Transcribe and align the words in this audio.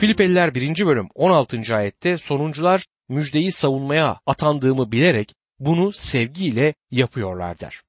Filipeliler 0.00 0.54
1. 0.54 0.86
bölüm 0.86 1.08
16. 1.14 1.60
ayette 1.74 2.18
sonuncular 2.18 2.86
müjdeyi 3.08 3.52
savunmaya 3.52 4.20
atandığımı 4.26 4.92
bilerek 4.92 5.34
bunu 5.58 5.92
sevgiyle 5.92 6.74
yapıyorlar 6.90 7.60
der. 7.60 7.80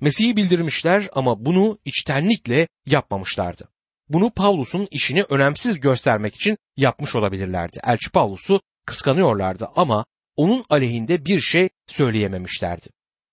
Mesih'i 0.00 0.36
bildirmişler 0.36 1.08
ama 1.12 1.44
bunu 1.44 1.78
içtenlikle 1.84 2.68
yapmamışlardı. 2.86 3.68
Bunu 4.08 4.30
Pavlus'un 4.30 4.88
işini 4.90 5.22
önemsiz 5.22 5.80
göstermek 5.80 6.34
için 6.34 6.58
yapmış 6.76 7.16
olabilirlerdi. 7.16 7.78
Elçi 7.84 8.10
Pavlus'u 8.10 8.60
kıskanıyorlardı 8.86 9.68
ama 9.76 10.04
onun 10.36 10.64
aleyhinde 10.70 11.24
bir 11.24 11.40
şey 11.40 11.68
söyleyememişlerdi. 11.86 12.86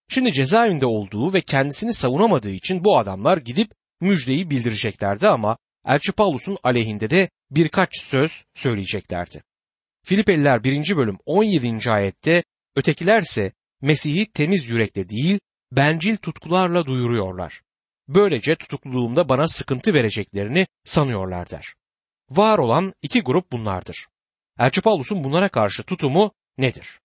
Şimdi 0.10 0.34
cezaevinde 0.34 0.86
olduğu 0.86 1.34
ve 1.34 1.42
kendisini 1.42 1.94
savunamadığı 1.94 2.52
için 2.52 2.84
bu 2.84 2.98
adamlar 2.98 3.38
gidip 3.38 3.72
müjdeyi 4.02 4.50
bildireceklerdi 4.50 5.28
ama 5.28 5.58
Elçi 5.86 6.12
Pavlus'un 6.12 6.58
aleyhinde 6.64 7.10
de 7.10 7.30
birkaç 7.52 8.02
söz 8.02 8.44
söyleyeceklerdi. 8.56 9.44
Filipeliler 10.06 10.64
1. 10.64 10.98
bölüm 10.98 11.18
17. 11.26 11.92
ayette 11.92 12.44
ötekilerse 12.76 13.52
Mesih'i 13.82 14.32
temiz 14.32 14.70
yürekle 14.70 15.10
değil 15.10 15.40
bencil 15.72 16.18
tutkularla 16.18 16.86
duyuruyorlar. 16.86 17.62
Böylece 18.08 18.56
tutukluluğumda 18.56 19.30
bana 19.30 19.48
sıkıntı 19.48 19.94
vereceklerini 19.94 20.68
sanıyorlar 20.86 21.50
der. 21.50 21.74
Var 22.30 22.58
olan 22.58 22.94
iki 23.02 23.22
grup 23.22 23.52
bunlardır. 23.52 24.08
Elçi 24.60 24.82
Pavlus'un 24.82 25.24
bunlara 25.24 25.50
karşı 25.50 25.84
tutumu 25.84 26.32
nedir? 26.58 27.00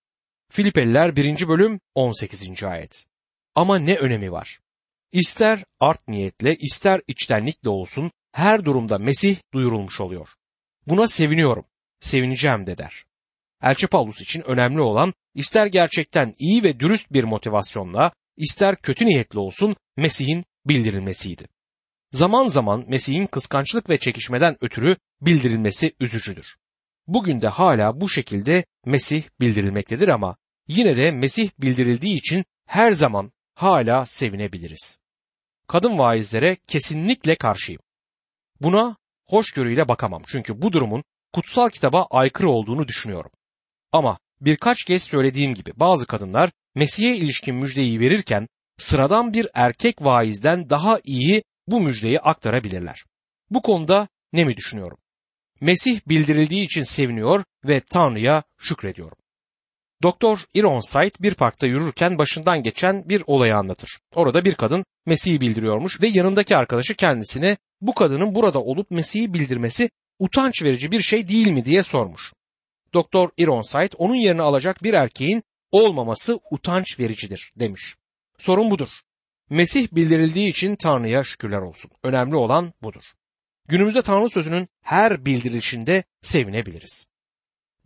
Filipeliler 0.50 1.16
1. 1.16 1.48
bölüm 1.48 1.80
18. 1.94 2.62
ayet. 2.64 3.06
Ama 3.54 3.78
ne 3.78 3.96
önemi 3.96 4.32
var? 4.32 4.60
İster 5.12 5.64
art 5.80 6.08
niyetle 6.08 6.56
ister 6.56 7.00
içtenlikle 7.06 7.70
olsun 7.70 8.10
her 8.34 8.64
durumda 8.64 8.98
Mesih 8.98 9.36
duyurulmuş 9.52 10.00
oluyor. 10.00 10.28
Buna 10.86 11.08
seviniyorum, 11.08 11.64
sevineceğim 12.00 12.66
de 12.66 12.78
der. 12.78 13.04
Elçi 13.62 13.86
Paulus 13.86 14.20
için 14.20 14.42
önemli 14.42 14.80
olan 14.80 15.14
ister 15.34 15.66
gerçekten 15.66 16.34
iyi 16.38 16.64
ve 16.64 16.80
dürüst 16.80 17.12
bir 17.12 17.24
motivasyonla, 17.24 18.12
ister 18.36 18.76
kötü 18.76 19.06
niyetli 19.06 19.38
olsun 19.38 19.76
Mesih'in 19.96 20.44
bildirilmesiydi. 20.66 21.48
Zaman 22.12 22.48
zaman 22.48 22.84
Mesih'in 22.88 23.26
kıskançlık 23.26 23.90
ve 23.90 23.98
çekişmeden 23.98 24.56
ötürü 24.60 24.96
bildirilmesi 25.20 25.92
üzücüdür. 26.00 26.56
Bugün 27.06 27.40
de 27.40 27.48
hala 27.48 28.00
bu 28.00 28.08
şekilde 28.08 28.64
Mesih 28.86 29.22
bildirilmektedir 29.40 30.08
ama 30.08 30.36
yine 30.68 30.96
de 30.96 31.10
Mesih 31.10 31.50
bildirildiği 31.58 32.16
için 32.16 32.44
her 32.66 32.90
zaman 32.90 33.32
hala 33.54 34.06
sevinebiliriz. 34.06 34.98
Kadın 35.68 35.98
vaizlere 35.98 36.56
kesinlikle 36.66 37.34
karşıyım. 37.34 37.80
Buna 38.64 38.96
hoşgörüyle 39.26 39.88
bakamam 39.88 40.22
çünkü 40.26 40.62
bu 40.62 40.72
durumun 40.72 41.04
kutsal 41.32 41.68
kitaba 41.68 42.06
aykırı 42.10 42.50
olduğunu 42.50 42.88
düşünüyorum. 42.88 43.30
Ama 43.92 44.18
birkaç 44.40 44.84
kez 44.84 45.02
söylediğim 45.02 45.54
gibi 45.54 45.72
bazı 45.76 46.06
kadınlar 46.06 46.50
Mesih'e 46.74 47.16
ilişkin 47.16 47.54
müjdeyi 47.54 48.00
verirken 48.00 48.48
sıradan 48.78 49.32
bir 49.32 49.48
erkek 49.54 50.02
vaizden 50.02 50.70
daha 50.70 51.00
iyi 51.04 51.42
bu 51.66 51.80
müjdeyi 51.80 52.20
aktarabilirler. 52.20 53.04
Bu 53.50 53.62
konuda 53.62 54.08
ne 54.32 54.44
mi 54.44 54.56
düşünüyorum? 54.56 54.98
Mesih 55.60 56.00
bildirildiği 56.08 56.64
için 56.64 56.82
seviniyor 56.82 57.44
ve 57.64 57.80
Tanrı'ya 57.80 58.42
şükrediyorum. 58.58 59.18
Doktor 60.04 60.44
Ironside 60.54 61.12
bir 61.20 61.34
parkta 61.34 61.66
yürürken 61.66 62.18
başından 62.18 62.62
geçen 62.62 63.08
bir 63.08 63.22
olayı 63.26 63.56
anlatır. 63.56 63.98
Orada 64.14 64.44
bir 64.44 64.54
kadın 64.54 64.84
Mesih'i 65.06 65.40
bildiriyormuş 65.40 66.02
ve 66.02 66.06
yanındaki 66.08 66.56
arkadaşı 66.56 66.94
kendisine 66.94 67.56
bu 67.80 67.94
kadının 67.94 68.34
burada 68.34 68.62
olup 68.62 68.90
Mesih'i 68.90 69.34
bildirmesi 69.34 69.90
utanç 70.18 70.62
verici 70.62 70.92
bir 70.92 71.02
şey 71.02 71.28
değil 71.28 71.50
mi 71.50 71.64
diye 71.64 71.82
sormuş. 71.82 72.32
Doktor 72.94 73.30
Ironside 73.36 73.96
onun 73.98 74.14
yerini 74.14 74.42
alacak 74.42 74.82
bir 74.82 74.94
erkeğin 74.94 75.42
olmaması 75.72 76.40
utanç 76.50 77.00
vericidir 77.00 77.52
demiş. 77.56 77.94
Sorun 78.38 78.70
budur. 78.70 79.00
Mesih 79.50 79.88
bildirildiği 79.92 80.50
için 80.50 80.76
Tanrı'ya 80.76 81.24
şükürler 81.24 81.60
olsun. 81.60 81.90
Önemli 82.02 82.36
olan 82.36 82.72
budur. 82.82 83.04
Günümüzde 83.68 84.02
Tanrı 84.02 84.30
sözünün 84.30 84.68
her 84.82 85.24
bildirilişinde 85.24 86.04
sevinebiliriz. 86.22 87.13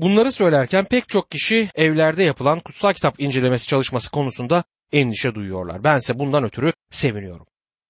Bunları 0.00 0.32
söylerken 0.32 0.84
pek 0.84 1.09
çok 1.09 1.31
kişi 1.31 1.69
evlerde 1.75 2.22
yapılan 2.22 2.60
kutsal 2.60 2.92
kitap 2.92 3.20
incelemesi 3.20 3.66
çalışması 3.66 4.10
konusunda 4.10 4.64
endişe 4.92 5.34
duyuyorlar. 5.34 5.84
Bense 5.84 6.19
bundan 6.19 6.44
ötürü 6.44 6.72
seviniyorum. 6.91 7.47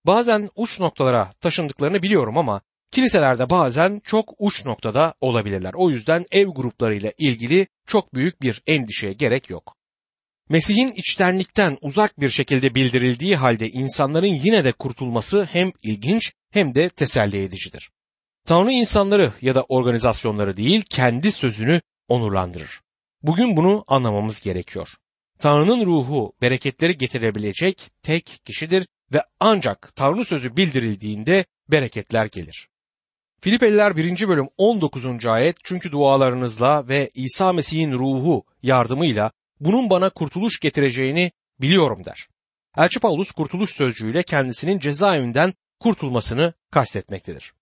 Bazen 0.07 0.51
uç 0.57 0.81
noktalara 0.81 1.33
taşındıklarını 1.41 2.03
biliyorum 2.03 2.39
ama 2.39 2.61
kiliselerde 2.91 3.51
bazen 3.51 4.01
çok 4.05 4.35
uç 4.39 4.65
noktada 4.65 5.15
olabilirler. 5.21 5.73
O 5.75 5.91
yüzden 5.91 6.27
ev 6.31 6.47
gruplarıyla 6.47 7.13
ilgili 7.19 7.67
çok 7.87 8.15
büyük 8.15 8.43
bir 8.43 8.63
endişeye 8.67 9.13
gerek 9.13 9.51
yok. 9.51 9.75
Mesih'in 10.49 10.93
içtenlikten 10.93 11.79
uzak 11.81 12.21
bir 12.21 12.31
şekilde 12.31 12.75
bildirildiği 12.75 13.37
halde 13.37 13.71
insanların 13.71 14.27
yine 14.27 14.65
de 14.65 14.73
kurtulması 14.73 15.49
hem 15.53 15.73
ilginç 15.83 16.33
hem 16.51 16.75
de 16.75 16.89
teselli 16.89 17.43
edicidir. 17.43 17.91
Tanrı 18.47 18.73
insanları 18.73 19.33
ya 19.41 19.55
da 19.55 19.63
organizasyonları 19.63 20.57
değil 20.57 20.83
kendi 20.91 21.33
sözünü 21.33 21.81
onurlandırır. 22.09 22.81
Bugün 23.23 23.57
bunu 23.57 23.85
anlamamız 23.87 24.41
gerekiyor. 24.41 24.89
Tanrı'nın 25.39 25.87
ruhu 25.87 26.33
bereketleri 26.43 26.99
getirebilecek 26.99 27.91
tek 28.03 28.41
kişidir 28.45 28.87
ve 29.13 29.23
ancak 29.41 29.97
Tanrı 29.97 30.25
sözü 30.25 30.57
bildirildiğinde 30.57 31.45
bereketler 31.73 32.27
gelir. 32.27 32.69
Filipeliler 33.41 33.97
1. 33.97 34.29
bölüm 34.29 34.49
19. 34.57 35.27
ayet 35.27 35.57
çünkü 35.65 35.93
dualarınızla 35.93 36.89
ve 36.89 37.11
İsa 37.15 37.53
Mesih'in 37.53 37.93
ruhu 37.93 38.45
yardımıyla 38.63 39.31
bunun 39.61 39.91
bana 39.91 40.11
kurtuluş 40.11 40.61
getireceğini 40.61 41.33
biliyorum 41.61 42.05
der. 42.05 42.29
Elçi 42.77 43.01
Paulus 43.01 43.31
kurtuluş 43.31 43.71
sözcüğüyle 43.71 44.23
kendisinin 44.23 44.79
cezaevinden 44.79 45.55
kurtulmasını 45.81 46.53
kastetmektedir. 46.71 47.53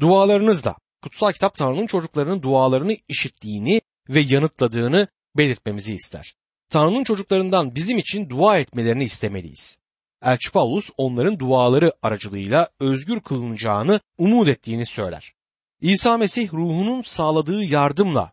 Dualarınızla 0.00 0.76
kutsal 1.02 1.32
kitap 1.32 1.56
Tanrı'nın 1.56 1.86
çocuklarının 1.86 2.42
dualarını 2.42 2.96
işittiğini 3.08 3.80
ve 4.08 4.20
yanıtladığını 4.20 5.08
belirtmemizi 5.36 5.94
ister. 5.94 6.34
Tanrı'nın 6.70 7.04
çocuklarından 7.04 7.74
bizim 7.74 7.98
için 7.98 8.30
dua 8.30 8.58
etmelerini 8.58 9.04
istemeliyiz. 9.04 9.78
Elçi 10.22 10.52
Paulus 10.52 10.90
onların 10.96 11.38
duaları 11.38 11.92
aracılığıyla 12.02 12.70
özgür 12.80 13.20
kılınacağını 13.20 14.00
umut 14.18 14.48
ettiğini 14.48 14.86
söyler. 14.86 15.32
İsa 15.80 16.16
Mesih 16.16 16.52
ruhunun 16.52 17.02
sağladığı 17.02 17.64
yardımla 17.64 18.32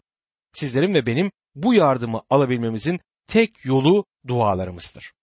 sizlerin 0.54 0.94
ve 0.94 1.06
benim 1.06 1.32
bu 1.56 1.74
yardımı 1.74 2.22
alabilmemizin 2.30 3.00
tek 3.28 3.66
yolu 3.66 4.06
dualarımızdır. 4.28 5.14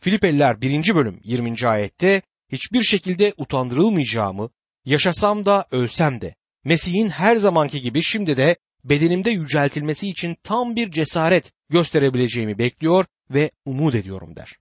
Filipeliler 0.00 0.60
1. 0.60 0.94
bölüm 0.94 1.20
20. 1.24 1.68
ayette 1.68 2.22
hiçbir 2.52 2.82
şekilde 2.82 3.34
utandırılmayacağımı, 3.36 4.50
yaşasam 4.84 5.44
da 5.44 5.66
ölsem 5.70 6.20
de, 6.20 6.34
Mesih'in 6.64 7.08
her 7.08 7.36
zamanki 7.36 7.80
gibi 7.80 8.02
şimdi 8.02 8.36
de 8.36 8.56
bedenimde 8.84 9.30
yüceltilmesi 9.30 10.08
için 10.08 10.36
tam 10.42 10.76
bir 10.76 10.90
cesaret 10.90 11.52
gösterebileceğimi 11.70 12.58
bekliyor 12.58 13.04
ve 13.30 13.50
umut 13.64 13.94
ediyorum 13.94 14.36
der. 14.36 14.56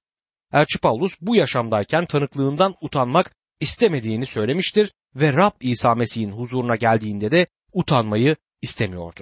Elçi 0.54 0.80
Paulus 0.80 1.16
bu 1.22 1.36
yaşamdayken 1.36 2.06
tanıklığından 2.06 2.76
utanmak 2.82 3.36
istemediğini 3.60 4.26
söylemiştir 4.26 4.94
ve 5.16 5.34
Rab 5.34 5.52
İsa 5.62 5.96
Mesih'in 5.96 6.32
huzuruna 6.32 6.76
geldiğinde 6.76 7.32
de 7.32 7.48
utanmayı 7.74 8.36
istemiyordu. 8.62 9.22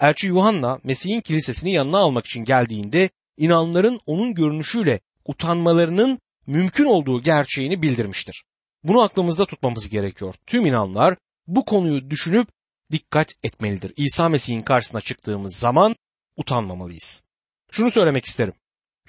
Elçi 0.00 0.26
Yuhanna 0.26 0.78
Mesih'in 0.84 1.20
kilisesini 1.20 1.72
yanına 1.72 1.98
almak 1.98 2.26
için 2.26 2.44
geldiğinde 2.44 3.10
inanların 3.36 4.00
onun 4.06 4.34
görünüşüyle 4.34 5.00
utanmalarının 5.24 6.18
mümkün 6.46 6.84
olduğu 6.84 7.22
gerçeğini 7.22 7.82
bildirmiştir. 7.82 8.44
Bunu 8.84 9.02
aklımızda 9.02 9.46
tutmamız 9.46 9.88
gerekiyor. 9.88 10.34
Tüm 10.46 10.66
inanlar 10.66 11.16
bu 11.46 11.64
konuyu 11.64 12.10
düşünüp 12.10 12.48
dikkat 12.90 13.34
etmelidir. 13.42 13.92
İsa 13.96 14.28
Mesih'in 14.28 14.62
karşısına 14.62 15.00
çıktığımız 15.00 15.56
zaman 15.56 15.96
utanmamalıyız. 16.36 17.24
Şunu 17.70 17.90
söylemek 17.90 18.24
isterim. 18.24 18.54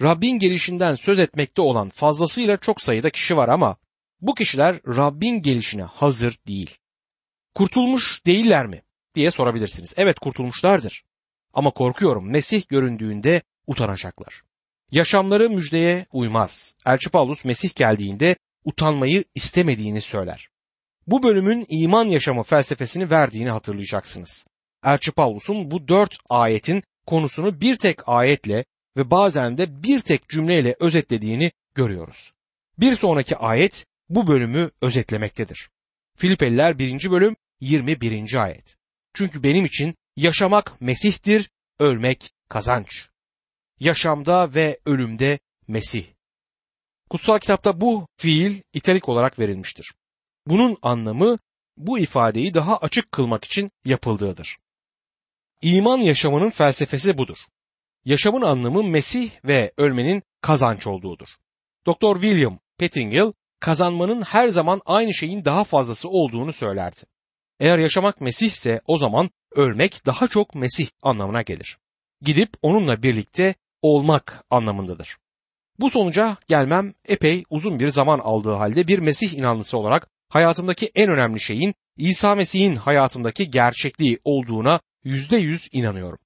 Rabbin 0.01 0.39
gelişinden 0.39 0.95
söz 0.95 1.19
etmekte 1.19 1.61
olan 1.61 1.89
fazlasıyla 1.89 2.57
çok 2.57 2.81
sayıda 2.81 3.09
kişi 3.09 3.37
var 3.37 3.49
ama 3.49 3.77
bu 4.21 4.35
kişiler 4.35 4.75
Rabbin 4.87 5.41
gelişine 5.41 5.83
hazır 5.83 6.37
değil. 6.47 6.77
Kurtulmuş 7.55 8.25
değiller 8.25 8.65
mi 8.65 8.81
diye 9.15 9.31
sorabilirsiniz. 9.31 9.93
Evet 9.97 10.19
kurtulmuşlardır. 10.19 11.03
Ama 11.53 11.71
korkuyorum 11.71 12.31
Mesih 12.31 12.67
göründüğünde 12.67 13.41
utanacaklar. 13.67 14.41
Yaşamları 14.91 15.49
müjdeye 15.49 16.05
uymaz. 16.11 16.75
Elçi 16.85 17.09
Paulus 17.09 17.45
Mesih 17.45 17.75
geldiğinde 17.75 18.35
utanmayı 18.65 19.23
istemediğini 19.35 20.01
söyler. 20.01 20.50
Bu 21.11 21.23
bölümün 21.23 21.65
iman 21.69 22.05
yaşamı 22.05 22.43
felsefesini 22.43 23.09
verdiğini 23.09 23.49
hatırlayacaksınız. 23.49 24.45
Elçi 24.85 25.11
Paulus'un 25.11 25.71
bu 25.71 25.87
dört 25.87 26.17
ayetin 26.29 26.83
konusunu 27.05 27.61
bir 27.61 27.75
tek 27.75 28.09
ayetle 28.09 28.65
ve 28.97 29.11
bazen 29.11 29.57
de 29.57 29.83
bir 29.83 29.99
tek 29.99 30.29
cümleyle 30.29 30.75
özetlediğini 30.79 31.51
görüyoruz. 31.75 32.33
Bir 32.79 32.95
sonraki 32.95 33.37
ayet 33.37 33.85
bu 34.09 34.27
bölümü 34.27 34.71
özetlemektedir. 34.81 35.69
Filipeliler 36.17 36.79
1. 36.79 37.11
bölüm 37.11 37.35
21. 37.59 38.43
ayet. 38.43 38.77
Çünkü 39.13 39.43
benim 39.43 39.65
için 39.65 39.95
yaşamak 40.15 40.81
Mesih'tir, 40.81 41.49
ölmek 41.79 42.31
kazanç. 42.49 43.07
Yaşamda 43.79 44.53
ve 44.53 44.79
ölümde 44.85 45.39
Mesih. 45.67 46.05
Kutsal 47.09 47.39
kitapta 47.39 47.81
bu 47.81 48.07
fiil 48.17 48.61
italik 48.73 49.09
olarak 49.09 49.39
verilmiştir. 49.39 49.93
Bunun 50.47 50.77
anlamı 50.81 51.37
bu 51.77 51.99
ifadeyi 51.99 52.53
daha 52.53 52.77
açık 52.77 53.11
kılmak 53.11 53.45
için 53.45 53.71
yapıldığıdır. 53.85 54.57
İman 55.61 55.97
yaşamının 55.97 56.49
felsefesi 56.49 57.17
budur. 57.17 57.37
Yaşamın 58.05 58.41
anlamı 58.41 58.83
Mesih 58.83 59.31
ve 59.45 59.73
ölmenin 59.77 60.23
kazanç 60.41 60.87
olduğudur. 60.87 61.27
Dr. 61.87 62.13
William 62.13 62.59
Pettingill 62.77 63.33
kazanmanın 63.59 64.21
her 64.21 64.47
zaman 64.47 64.81
aynı 64.85 65.13
şeyin 65.13 65.45
daha 65.45 65.63
fazlası 65.63 66.09
olduğunu 66.09 66.53
söylerdi. 66.53 67.01
Eğer 67.59 67.77
yaşamak 67.77 68.21
Mesih 68.21 68.51
ise 68.51 68.81
o 68.85 68.97
zaman 68.97 69.29
ölmek 69.51 70.05
daha 70.05 70.27
çok 70.27 70.55
Mesih 70.55 70.87
anlamına 71.01 71.41
gelir. 71.41 71.77
Gidip 72.21 72.53
onunla 72.61 73.03
birlikte 73.03 73.55
olmak 73.81 74.45
anlamındadır. 74.49 75.17
Bu 75.79 75.89
sonuca 75.89 76.37
gelmem 76.47 76.93
epey 77.07 77.43
uzun 77.49 77.79
bir 77.79 77.87
zaman 77.87 78.19
aldığı 78.19 78.53
halde 78.53 78.87
bir 78.87 78.99
Mesih 78.99 79.33
inanlısı 79.33 79.77
olarak 79.77 80.09
hayatımdaki 80.31 80.91
en 80.95 81.09
önemli 81.09 81.41
şeyin 81.41 81.73
İsa 81.97 82.35
Mesih'in 82.35 82.75
hayatımdaki 82.75 83.51
gerçekliği 83.51 84.19
olduğuna 84.23 84.79
yüzde 85.03 85.37
yüz 85.37 85.69
inanıyorum. 85.71 86.19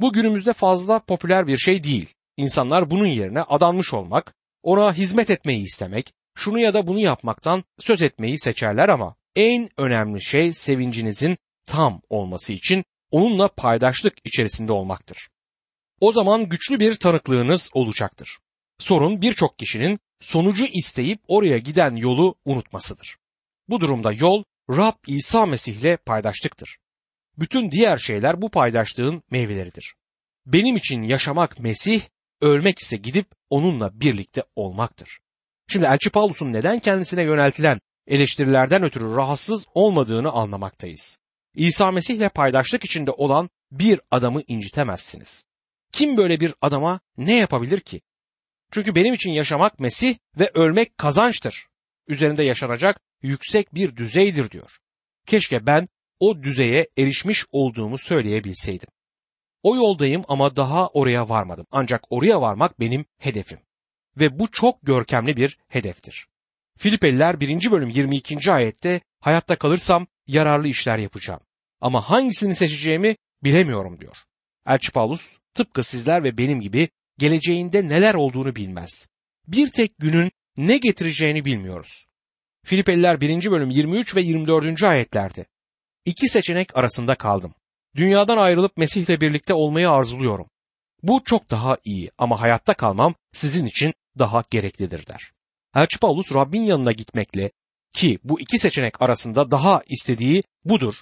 Bu 0.00 0.12
günümüzde 0.12 0.52
fazla 0.52 0.98
popüler 0.98 1.46
bir 1.46 1.58
şey 1.58 1.84
değil. 1.84 2.14
İnsanlar 2.36 2.90
bunun 2.90 3.06
yerine 3.06 3.42
adanmış 3.42 3.94
olmak, 3.94 4.34
ona 4.62 4.94
hizmet 4.94 5.30
etmeyi 5.30 5.64
istemek, 5.64 6.12
şunu 6.34 6.58
ya 6.58 6.74
da 6.74 6.86
bunu 6.86 7.00
yapmaktan 7.00 7.64
söz 7.78 8.02
etmeyi 8.02 8.38
seçerler 8.38 8.88
ama 8.88 9.16
en 9.36 9.68
önemli 9.76 10.22
şey 10.22 10.52
sevincinizin 10.52 11.36
tam 11.66 12.00
olması 12.08 12.52
için 12.52 12.84
onunla 13.10 13.48
paydaşlık 13.48 14.14
içerisinde 14.24 14.72
olmaktır. 14.72 15.28
O 16.00 16.12
zaman 16.12 16.48
güçlü 16.48 16.80
bir 16.80 16.94
tanıklığınız 16.94 17.70
olacaktır. 17.72 18.38
Sorun 18.78 19.22
birçok 19.22 19.58
kişinin 19.58 19.98
sonucu 20.20 20.66
isteyip 20.66 21.20
oraya 21.28 21.58
giden 21.58 21.94
yolu 21.94 22.34
unutmasıdır. 22.44 23.16
Bu 23.68 23.80
durumda 23.80 24.12
yol 24.12 24.42
Rab 24.70 24.94
İsa 25.06 25.46
Mesih 25.46 25.76
ile 25.76 25.96
paydaşlıktır. 25.96 26.78
Bütün 27.38 27.70
diğer 27.70 27.98
şeyler 27.98 28.42
bu 28.42 28.50
paydaşlığın 28.50 29.22
meyveleridir. 29.30 29.94
Benim 30.46 30.76
için 30.76 31.02
yaşamak 31.02 31.58
Mesih, 31.58 32.02
ölmek 32.40 32.78
ise 32.78 32.96
gidip 32.96 33.26
onunla 33.50 34.00
birlikte 34.00 34.42
olmaktır. 34.56 35.18
Şimdi 35.68 35.86
Elçi 35.86 36.10
Paulus'un 36.10 36.52
neden 36.52 36.78
kendisine 36.78 37.22
yöneltilen 37.22 37.80
eleştirilerden 38.06 38.82
ötürü 38.82 39.14
rahatsız 39.14 39.66
olmadığını 39.74 40.30
anlamaktayız. 40.30 41.18
İsa 41.54 41.90
Mesih 41.90 42.14
ile 42.14 42.28
paydaşlık 42.28 42.84
içinde 42.84 43.10
olan 43.10 43.50
bir 43.70 44.00
adamı 44.10 44.42
incitemezsiniz. 44.46 45.46
Kim 45.92 46.16
böyle 46.16 46.40
bir 46.40 46.54
adama 46.60 47.00
ne 47.16 47.36
yapabilir 47.36 47.80
ki? 47.80 48.00
Çünkü 48.72 48.94
benim 48.94 49.14
için 49.14 49.30
yaşamak 49.30 49.80
Mesih 49.80 50.16
ve 50.38 50.50
ölmek 50.54 50.98
kazançtır. 50.98 51.66
Üzerinde 52.08 52.42
yaşanacak 52.42 53.00
yüksek 53.22 53.74
bir 53.74 53.96
düzeydir 53.96 54.50
diyor. 54.50 54.78
Keşke 55.26 55.66
ben 55.66 55.88
o 56.20 56.42
düzeye 56.42 56.88
erişmiş 56.98 57.44
olduğumu 57.52 57.98
söyleyebilseydim. 57.98 58.88
O 59.62 59.76
yoldayım 59.76 60.22
ama 60.28 60.56
daha 60.56 60.88
oraya 60.88 61.28
varmadım. 61.28 61.66
Ancak 61.70 62.02
oraya 62.10 62.40
varmak 62.40 62.80
benim 62.80 63.04
hedefim. 63.18 63.58
Ve 64.16 64.38
bu 64.38 64.50
çok 64.50 64.82
görkemli 64.82 65.36
bir 65.36 65.58
hedeftir. 65.68 66.26
Filipeliler 66.78 67.40
1. 67.40 67.70
bölüm 67.70 67.88
22. 67.88 68.52
ayette 68.52 69.00
hayatta 69.20 69.56
kalırsam 69.56 70.06
yararlı 70.26 70.68
işler 70.68 70.98
yapacağım. 70.98 71.40
Ama 71.80 72.10
hangisini 72.10 72.54
seçeceğimi 72.54 73.16
bilemiyorum 73.44 74.00
diyor. 74.00 74.16
Elçi 74.66 74.92
Paulus 74.92 75.36
tıpkı 75.54 75.82
sizler 75.82 76.24
ve 76.24 76.38
benim 76.38 76.60
gibi 76.60 76.88
geleceğinde 77.18 77.88
neler 77.88 78.14
olduğunu 78.14 78.56
bilmez. 78.56 79.08
Bir 79.46 79.68
tek 79.68 79.98
günün 79.98 80.30
ne 80.56 80.78
getireceğini 80.78 81.44
bilmiyoruz. 81.44 82.06
Filipeliler 82.64 83.20
1. 83.20 83.50
bölüm 83.50 83.70
23 83.70 84.16
ve 84.16 84.20
24. 84.20 84.82
ayetlerde. 84.82 85.46
İki 86.04 86.28
seçenek 86.28 86.76
arasında 86.76 87.14
kaldım. 87.14 87.54
Dünyadan 87.96 88.36
ayrılıp 88.36 88.76
Mesih'le 88.76 89.20
birlikte 89.20 89.54
olmayı 89.54 89.90
arzuluyorum. 89.90 90.50
Bu 91.02 91.22
çok 91.24 91.50
daha 91.50 91.76
iyi 91.84 92.10
ama 92.18 92.40
hayatta 92.40 92.74
kalmam 92.74 93.14
sizin 93.32 93.66
için 93.66 93.94
daha 94.18 94.44
gereklidir 94.50 95.06
der. 95.06 95.32
Elçi 95.74 95.98
Paulus 95.98 96.34
Rabbin 96.34 96.62
yanına 96.62 96.92
gitmekle 96.92 97.50
ki 97.92 98.18
bu 98.24 98.40
iki 98.40 98.58
seçenek 98.58 99.02
arasında 99.02 99.50
daha 99.50 99.80
istediği 99.88 100.42
budur. 100.64 100.94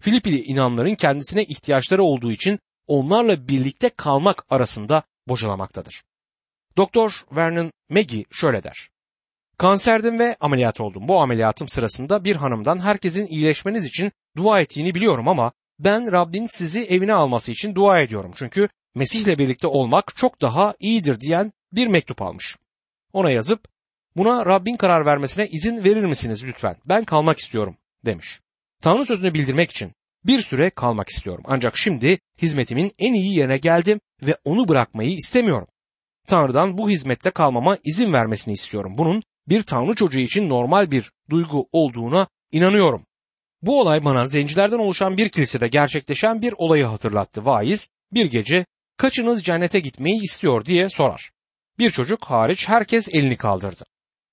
Filipili 0.00 0.38
inanların 0.40 0.94
kendisine 0.94 1.44
ihtiyaçları 1.44 2.02
olduğu 2.02 2.32
için 2.32 2.58
onlarla 2.86 3.48
birlikte 3.48 3.88
kalmak 3.88 4.46
arasında 4.50 5.02
bocalamaktadır. 5.28 6.02
Doktor 6.76 7.24
Vernon 7.32 7.72
Maggie 7.90 8.24
şöyle 8.30 8.62
der. 8.62 8.91
Kanserdim 9.62 10.18
ve 10.18 10.36
ameliyat 10.40 10.80
oldum. 10.80 11.08
Bu 11.08 11.20
ameliyatım 11.20 11.68
sırasında 11.68 12.24
bir 12.24 12.36
hanımdan 12.36 12.78
herkesin 12.78 13.26
iyileşmeniz 13.26 13.84
için 13.84 14.12
dua 14.36 14.60
ettiğini 14.60 14.94
biliyorum 14.94 15.28
ama 15.28 15.52
ben 15.78 16.12
Rabbin 16.12 16.46
sizi 16.50 16.84
evine 16.84 17.12
alması 17.12 17.52
için 17.52 17.74
dua 17.74 18.00
ediyorum. 18.00 18.32
Çünkü 18.34 18.68
Mesih'le 18.94 19.38
birlikte 19.38 19.66
olmak 19.66 20.16
çok 20.16 20.40
daha 20.40 20.74
iyidir 20.80 21.20
diyen 21.20 21.52
bir 21.72 21.86
mektup 21.86 22.22
almış. 22.22 22.56
Ona 23.12 23.30
yazıp 23.30 23.68
buna 24.16 24.46
Rabbin 24.46 24.76
karar 24.76 25.06
vermesine 25.06 25.46
izin 25.46 25.84
verir 25.84 26.04
misiniz 26.04 26.44
lütfen? 26.44 26.76
Ben 26.84 27.04
kalmak 27.04 27.38
istiyorum 27.38 27.76
demiş. 28.04 28.40
Tanrı 28.80 29.06
sözünü 29.06 29.34
bildirmek 29.34 29.70
için 29.70 29.92
bir 30.24 30.40
süre 30.40 30.70
kalmak 30.70 31.08
istiyorum. 31.08 31.44
Ancak 31.46 31.78
şimdi 31.78 32.18
hizmetimin 32.42 32.92
en 32.98 33.14
iyi 33.14 33.36
yerine 33.36 33.58
geldim 33.58 34.00
ve 34.22 34.36
onu 34.44 34.68
bırakmayı 34.68 35.10
istemiyorum. 35.10 35.68
Tanrı'dan 36.26 36.78
bu 36.78 36.90
hizmette 36.90 37.30
kalmama 37.30 37.78
izin 37.84 38.12
vermesini 38.12 38.54
istiyorum. 38.54 38.94
Bunun 38.98 39.22
bir 39.48 39.62
Tanrı 39.62 39.94
çocuğu 39.94 40.18
için 40.18 40.48
normal 40.48 40.90
bir 40.90 41.12
duygu 41.30 41.68
olduğuna 41.72 42.26
inanıyorum. 42.52 43.06
Bu 43.62 43.80
olay 43.80 44.04
bana 44.04 44.26
zencilerden 44.26 44.78
oluşan 44.78 45.16
bir 45.16 45.28
kilisede 45.28 45.68
gerçekleşen 45.68 46.42
bir 46.42 46.54
olayı 46.56 46.84
hatırlattı. 46.84 47.46
Vaiz 47.46 47.88
bir 48.12 48.24
gece 48.24 48.66
kaçınız 48.96 49.42
cennete 49.44 49.80
gitmeyi 49.80 50.22
istiyor 50.22 50.64
diye 50.64 50.88
sorar. 50.88 51.30
Bir 51.78 51.90
çocuk 51.90 52.24
hariç 52.24 52.68
herkes 52.68 53.08
elini 53.14 53.36
kaldırdı. 53.36 53.84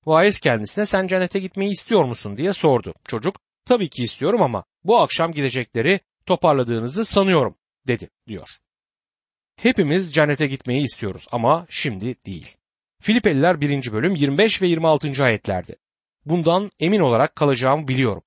Vaiz 0.06 0.40
kendisine 0.40 0.86
sen 0.86 1.08
cennete 1.08 1.40
gitmeyi 1.40 1.72
istiyor 1.72 2.04
musun 2.04 2.38
diye 2.38 2.54
sordu. 2.54 2.94
Çocuk 3.08 3.36
tabii 3.66 3.90
ki 3.90 4.04
istiyorum 4.04 4.42
ama 4.42 4.64
bu 4.84 5.00
akşam 5.00 5.32
gidecekleri 5.32 6.00
toparladığınızı 6.26 7.06
sanıyorum 7.06 7.56
dedi 7.88 8.10
diyor. 8.28 8.50
Hepimiz 9.56 10.14
cennete 10.14 10.48
gitmeyi 10.48 10.84
istiyoruz 10.84 11.28
ama 11.32 11.66
şimdi 11.70 12.16
değil. 12.26 12.56
Filipeliler 13.02 13.62
1. 13.62 13.92
bölüm 13.92 14.16
25 14.16 14.62
ve 14.62 14.68
26. 14.68 15.24
ayetlerde. 15.24 15.76
Bundan 16.26 16.72
emin 16.80 17.00
olarak 17.00 17.36
kalacağımı 17.36 17.88
biliyorum. 17.88 18.24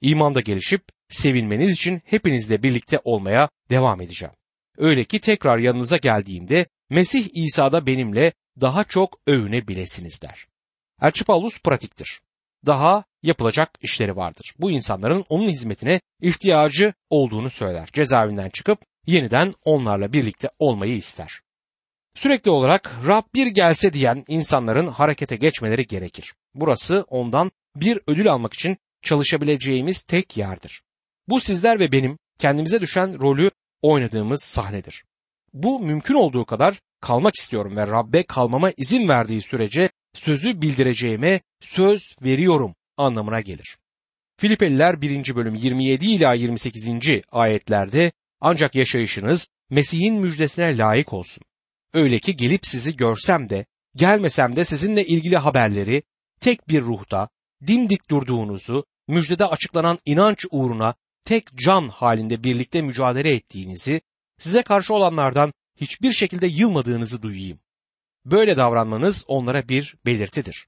İmanda 0.00 0.40
gelişip 0.40 0.82
sevinmeniz 1.08 1.70
için 1.70 2.02
hepinizle 2.04 2.62
birlikte 2.62 3.00
olmaya 3.04 3.48
devam 3.70 4.00
edeceğim. 4.00 4.34
Öyle 4.78 5.04
ki 5.04 5.20
tekrar 5.20 5.58
yanınıza 5.58 5.96
geldiğimde 5.96 6.66
Mesih 6.90 7.28
İsa'da 7.34 7.86
benimle 7.86 8.32
daha 8.60 8.84
çok 8.84 9.20
övünebilesiniz 9.26 10.22
der. 10.22 10.46
Elçi 11.02 11.24
Paulus 11.24 11.60
pratiktir. 11.62 12.20
Daha 12.66 13.04
yapılacak 13.22 13.70
işleri 13.82 14.16
vardır. 14.16 14.54
Bu 14.58 14.70
insanların 14.70 15.24
onun 15.28 15.48
hizmetine 15.48 16.00
ihtiyacı 16.20 16.94
olduğunu 17.10 17.50
söyler. 17.50 17.88
Cezaevinden 17.92 18.50
çıkıp 18.50 18.78
yeniden 19.06 19.52
onlarla 19.64 20.12
birlikte 20.12 20.48
olmayı 20.58 20.96
ister. 20.96 21.40
Sürekli 22.16 22.50
olarak 22.50 22.96
Rab 23.06 23.22
bir 23.34 23.46
gelse 23.46 23.92
diyen 23.92 24.24
insanların 24.28 24.86
harekete 24.86 25.36
geçmeleri 25.36 25.86
gerekir. 25.86 26.34
Burası 26.54 27.04
ondan 27.08 27.52
bir 27.76 28.00
ödül 28.06 28.32
almak 28.32 28.54
için 28.54 28.76
çalışabileceğimiz 29.02 30.02
tek 30.02 30.36
yerdir. 30.36 30.82
Bu 31.28 31.40
sizler 31.40 31.78
ve 31.78 31.92
benim 31.92 32.18
kendimize 32.38 32.80
düşen 32.80 33.20
rolü 33.20 33.50
oynadığımız 33.82 34.42
sahnedir. 34.42 35.04
Bu 35.52 35.80
mümkün 35.80 36.14
olduğu 36.14 36.44
kadar 36.44 36.80
kalmak 37.00 37.34
istiyorum 37.34 37.76
ve 37.76 37.86
Rabbe 37.86 38.22
kalmama 38.22 38.70
izin 38.76 39.08
verdiği 39.08 39.42
sürece 39.42 39.90
sözü 40.14 40.62
bildireceğime 40.62 41.40
söz 41.60 42.16
veriyorum 42.22 42.74
anlamına 42.96 43.40
gelir. 43.40 43.78
Filipeliler 44.36 45.00
1. 45.00 45.36
bölüm 45.36 45.54
27 45.54 46.06
ila 46.06 46.34
28. 46.34 46.90
ayetlerde 47.32 48.12
ancak 48.40 48.74
yaşayışınız 48.74 49.48
Mesih'in 49.70 50.14
müjdesine 50.14 50.76
layık 50.76 51.12
olsun. 51.12 51.42
Öyle 51.94 52.18
ki 52.18 52.36
gelip 52.36 52.66
sizi 52.66 52.96
görsem 52.96 53.50
de 53.50 53.66
gelmesem 53.94 54.56
de 54.56 54.64
sizinle 54.64 55.06
ilgili 55.06 55.36
haberleri 55.36 56.02
tek 56.40 56.68
bir 56.68 56.82
ruhta 56.82 57.28
dimdik 57.66 58.10
durduğunuzu, 58.10 58.86
müjdede 59.08 59.46
açıklanan 59.46 59.98
inanç 60.04 60.46
uğruna 60.50 60.94
tek 61.24 61.58
can 61.58 61.88
halinde 61.88 62.44
birlikte 62.44 62.82
mücadele 62.82 63.34
ettiğinizi, 63.34 64.00
size 64.38 64.62
karşı 64.62 64.94
olanlardan 64.94 65.52
hiçbir 65.76 66.12
şekilde 66.12 66.46
yılmadığınızı 66.46 67.22
duyayım. 67.22 67.60
Böyle 68.24 68.56
davranmanız 68.56 69.24
onlara 69.28 69.68
bir 69.68 69.96
belirtidir. 70.06 70.66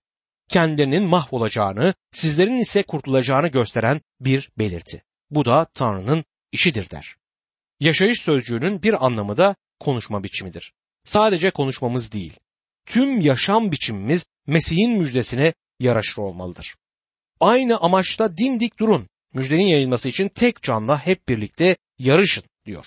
Kendilerinin 0.48 1.02
mahvolacağını, 1.02 1.94
sizlerin 2.12 2.58
ise 2.58 2.82
kurtulacağını 2.82 3.48
gösteren 3.48 4.00
bir 4.20 4.50
belirti. 4.58 5.02
Bu 5.30 5.44
da 5.44 5.64
Tanrı'nın 5.64 6.25
işidir 6.52 6.90
der. 6.90 7.16
Yaşayış 7.80 8.20
sözcüğünün 8.20 8.82
bir 8.82 9.06
anlamı 9.06 9.37
da 9.37 9.56
konuşma 9.80 10.25
biçimidir. 10.25 10.72
Sadece 11.09 11.50
konuşmamız 11.50 12.12
değil, 12.12 12.37
tüm 12.87 13.21
yaşam 13.21 13.73
biçimimiz 13.73 14.27
Mesih'in 14.47 14.93
müjdesine 14.93 15.55
yaraşır 15.81 16.23
olmalıdır. 16.23 16.77
Aynı 17.41 17.79
amaçta 17.81 18.37
dimdik 18.37 18.79
durun. 18.79 19.09
Müjdenin 19.35 19.67
yayılması 19.67 20.09
için 20.09 20.29
tek 20.29 20.62
canla 20.62 21.07
hep 21.07 21.29
birlikte 21.29 21.77
yarışın 21.99 22.45
diyor. 22.67 22.87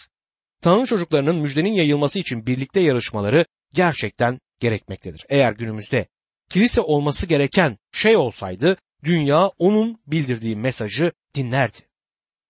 Tanrı 0.61 0.85
çocuklarının 0.85 1.35
müjdenin 1.35 1.73
yayılması 1.73 2.19
için 2.19 2.45
birlikte 2.45 2.79
yarışmaları 2.79 3.45
gerçekten 3.73 4.39
gerekmektedir. 4.59 5.25
Eğer 5.29 5.53
günümüzde 5.53 6.07
kilise 6.49 6.81
olması 6.81 7.27
gereken 7.27 7.77
şey 7.91 8.17
olsaydı 8.17 8.77
dünya 9.03 9.47
onun 9.47 10.01
bildirdiği 10.07 10.55
mesajı 10.55 11.11
dinlerdi. 11.35 11.77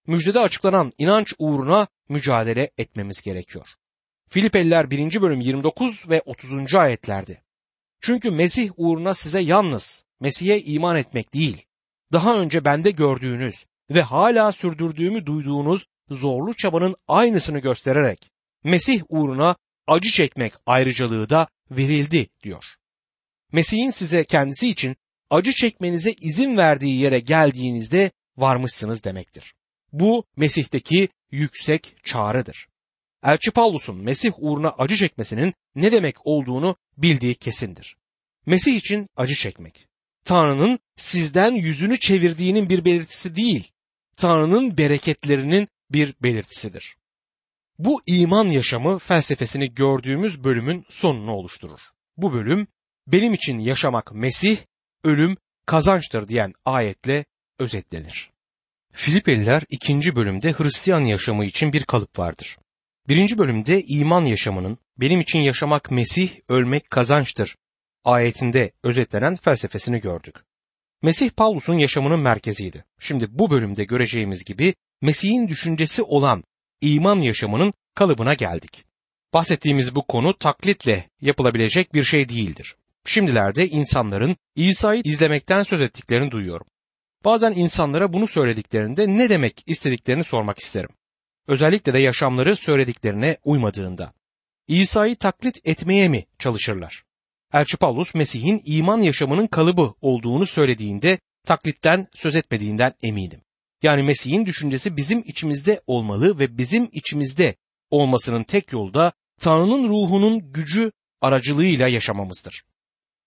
Müjdede 0.07 0.39
açıklanan 0.39 0.91
inanç 0.97 1.33
uğruna 1.39 1.87
mücadele 2.09 2.71
etmemiz 2.77 3.21
gerekiyor. 3.21 3.67
Filipeliler 4.33 4.91
1. 4.91 5.21
bölüm 5.21 5.41
29 5.41 6.09
ve 6.09 6.21
30. 6.25 6.75
ayetlerde. 6.75 7.41
Çünkü 8.01 8.31
Mesih 8.31 8.69
uğruna 8.77 9.13
size 9.13 9.39
yalnız 9.39 10.05
Mesih'e 10.19 10.61
iman 10.61 10.97
etmek 10.97 11.33
değil, 11.33 11.65
daha 12.11 12.39
önce 12.39 12.65
bende 12.65 12.91
gördüğünüz 12.91 13.65
ve 13.89 14.01
hala 14.01 14.51
sürdürdüğümü 14.51 15.25
duyduğunuz 15.25 15.85
zorlu 16.09 16.53
çabanın 16.53 16.95
aynısını 17.07 17.59
göstererek 17.59 18.31
Mesih 18.63 19.01
uğruna 19.09 19.55
acı 19.87 20.09
çekmek 20.09 20.53
ayrıcalığı 20.65 21.29
da 21.29 21.47
verildi 21.71 22.27
diyor. 22.43 22.65
Mesih'in 23.51 23.89
size 23.89 24.23
kendisi 24.23 24.69
için 24.69 24.95
acı 25.29 25.51
çekmenize 25.51 26.11
izin 26.11 26.57
verdiği 26.57 26.99
yere 26.99 27.19
geldiğinizde 27.19 28.11
varmışsınız 28.37 29.03
demektir. 29.03 29.53
Bu 29.91 30.25
Mesih'teki 30.35 31.09
yüksek 31.31 31.95
çağrıdır. 32.03 32.70
Elçi 33.23 33.51
Paulus'un 33.51 34.03
Mesih 34.03 34.31
uğruna 34.37 34.69
acı 34.69 34.95
çekmesinin 34.95 35.53
ne 35.75 35.91
demek 35.91 36.27
olduğunu 36.27 36.75
bildiği 36.97 37.35
kesindir. 37.35 37.97
Mesih 38.45 38.75
için 38.75 39.07
acı 39.15 39.35
çekmek, 39.35 39.87
Tanrı'nın 40.23 40.79
sizden 40.97 41.51
yüzünü 41.51 41.99
çevirdiğinin 41.99 42.69
bir 42.69 42.85
belirtisi 42.85 43.35
değil, 43.35 43.71
Tanrı'nın 44.17 44.77
bereketlerinin 44.77 45.67
bir 45.91 46.15
belirtisidir. 46.23 46.95
Bu 47.79 48.01
iman 48.07 48.45
yaşamı 48.45 48.99
felsefesini 48.99 49.73
gördüğümüz 49.73 50.43
bölümün 50.43 50.85
sonunu 50.89 51.31
oluşturur. 51.31 51.79
Bu 52.17 52.33
bölüm 52.33 52.67
benim 53.07 53.33
için 53.33 53.57
yaşamak 53.57 54.11
Mesih, 54.13 54.57
ölüm 55.03 55.37
kazançtır 55.65 56.27
diyen 56.27 56.53
ayetle 56.65 57.25
özetlenir. 57.59 58.31
Filipeliler 58.93 59.63
ikinci 59.69 60.15
bölümde 60.15 60.53
Hristiyan 60.53 61.01
yaşamı 61.01 61.45
için 61.45 61.73
bir 61.73 61.83
kalıp 61.83 62.19
vardır. 62.19 62.57
Birinci 63.07 63.37
bölümde 63.37 63.81
iman 63.81 64.25
yaşamının 64.25 64.77
benim 64.97 65.21
için 65.21 65.39
yaşamak 65.39 65.91
Mesih, 65.91 66.31
ölmek 66.49 66.89
kazançtır 66.89 67.55
ayetinde 68.03 68.71
özetlenen 68.83 69.35
felsefesini 69.35 70.01
gördük. 70.01 70.35
Mesih 71.01 71.29
Pavlus'un 71.29 71.77
yaşamının 71.77 72.19
merkeziydi. 72.19 72.85
Şimdi 72.99 73.39
bu 73.39 73.49
bölümde 73.49 73.83
göreceğimiz 73.83 74.45
gibi 74.45 74.73
Mesih'in 75.01 75.47
düşüncesi 75.47 76.03
olan 76.03 76.43
iman 76.81 77.19
yaşamının 77.19 77.73
kalıbına 77.95 78.33
geldik. 78.33 78.85
Bahsettiğimiz 79.33 79.95
bu 79.95 80.07
konu 80.07 80.37
taklitle 80.37 81.09
yapılabilecek 81.21 81.93
bir 81.93 82.03
şey 82.03 82.29
değildir. 82.29 82.75
Şimdilerde 83.05 83.67
insanların 83.67 84.35
İsa'yı 84.55 85.01
izlemekten 85.05 85.63
söz 85.63 85.81
ettiklerini 85.81 86.31
duyuyorum. 86.31 86.67
Bazen 87.25 87.53
insanlara 87.53 88.13
bunu 88.13 88.27
söylediklerinde 88.27 89.07
ne 89.07 89.29
demek 89.29 89.63
istediklerini 89.65 90.23
sormak 90.23 90.59
isterim. 90.59 90.89
Özellikle 91.47 91.93
de 91.93 91.99
yaşamları 91.99 92.55
söylediklerine 92.55 93.37
uymadığında. 93.43 94.13
İsa'yı 94.67 95.15
taklit 95.15 95.67
etmeye 95.67 96.07
mi 96.07 96.25
çalışırlar? 96.39 97.03
Elçi 97.53 97.77
Paulus 97.77 98.15
Mesih'in 98.15 98.61
iman 98.65 99.01
yaşamının 99.01 99.47
kalıbı 99.47 99.93
olduğunu 100.01 100.45
söylediğinde 100.45 101.19
taklitten 101.45 102.07
söz 102.13 102.35
etmediğinden 102.35 102.93
eminim. 103.03 103.41
Yani 103.83 104.03
Mesih'in 104.03 104.45
düşüncesi 104.45 104.97
bizim 104.97 105.23
içimizde 105.25 105.81
olmalı 105.87 106.39
ve 106.39 106.57
bizim 106.57 106.89
içimizde 106.91 107.55
olmasının 107.89 108.43
tek 108.43 108.71
yolu 108.71 108.93
da 108.93 109.13
Tanrı'nın 109.39 109.89
ruhunun 109.89 110.51
gücü 110.51 110.91
aracılığıyla 111.21 111.87
yaşamamızdır. 111.87 112.63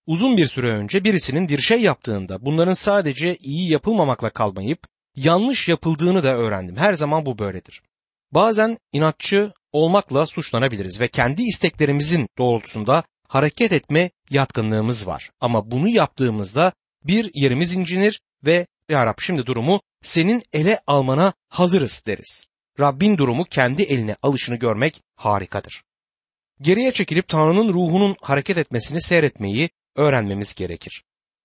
Uzun 0.07 0.37
bir 0.37 0.47
süre 0.47 0.69
önce 0.69 1.03
birisinin 1.03 1.49
bir 1.49 1.59
şey 1.59 1.81
yaptığında 1.81 2.45
bunların 2.45 2.73
sadece 2.73 3.35
iyi 3.35 3.71
yapılmamakla 3.71 4.29
kalmayıp 4.29 4.87
yanlış 5.15 5.67
yapıldığını 5.67 6.23
da 6.23 6.37
öğrendim. 6.37 6.75
Her 6.75 6.93
zaman 6.93 7.25
bu 7.25 7.39
böyledir. 7.39 7.81
Bazen 8.35 8.77
inatçı 8.93 9.53
olmakla 9.71 10.25
suçlanabiliriz 10.25 10.99
ve 10.99 11.07
kendi 11.07 11.43
isteklerimizin 11.43 12.27
doğrultusunda 12.37 13.03
hareket 13.27 13.71
etme 13.71 14.09
yatkınlığımız 14.29 15.07
var. 15.07 15.29
Ama 15.41 15.71
bunu 15.71 15.89
yaptığımızda 15.89 16.73
bir 17.03 17.31
yerimiz 17.33 17.73
incinir 17.73 18.21
ve 18.45 18.67
Ya 18.89 19.05
Rab 19.05 19.19
şimdi 19.19 19.45
durumu 19.45 19.81
senin 20.03 20.43
ele 20.53 20.79
almana 20.87 21.33
hazırız 21.49 22.03
deriz. 22.07 22.45
Rabbin 22.79 23.17
durumu 23.17 23.45
kendi 23.45 23.83
eline 23.83 24.15
alışını 24.21 24.55
görmek 24.55 25.01
harikadır. 25.15 25.83
Geriye 26.61 26.93
çekilip 26.93 27.27
Tanrı'nın 27.27 27.73
ruhunun 27.73 28.15
hareket 28.21 28.57
etmesini 28.57 29.01
seyretmeyi 29.01 29.69
öğrenmemiz 29.95 30.55
gerekir. 30.55 31.03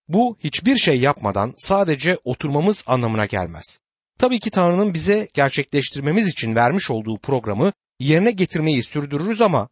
Bu 0.09 0.37
hiçbir 0.39 0.77
şey 0.77 1.01
yapmadan 1.01 1.55
sadece 1.57 2.19
oturmamız 2.25 2.85
anlamına 2.87 3.27
gelmez. 3.27 3.81
Tabii 4.21 4.41
ki 4.41 4.51
Tanrı'nın 4.51 4.95
bize 4.95 5.29
gerçekleştirmemiz 5.35 6.29
için 6.29 6.55
vermiş 6.55 6.91
olduğu 6.91 7.19
programı 7.19 7.73
yerine 7.99 8.31
getirmeyi 8.31 8.83
sürdürürüz 8.83 9.41
ama 9.41 9.69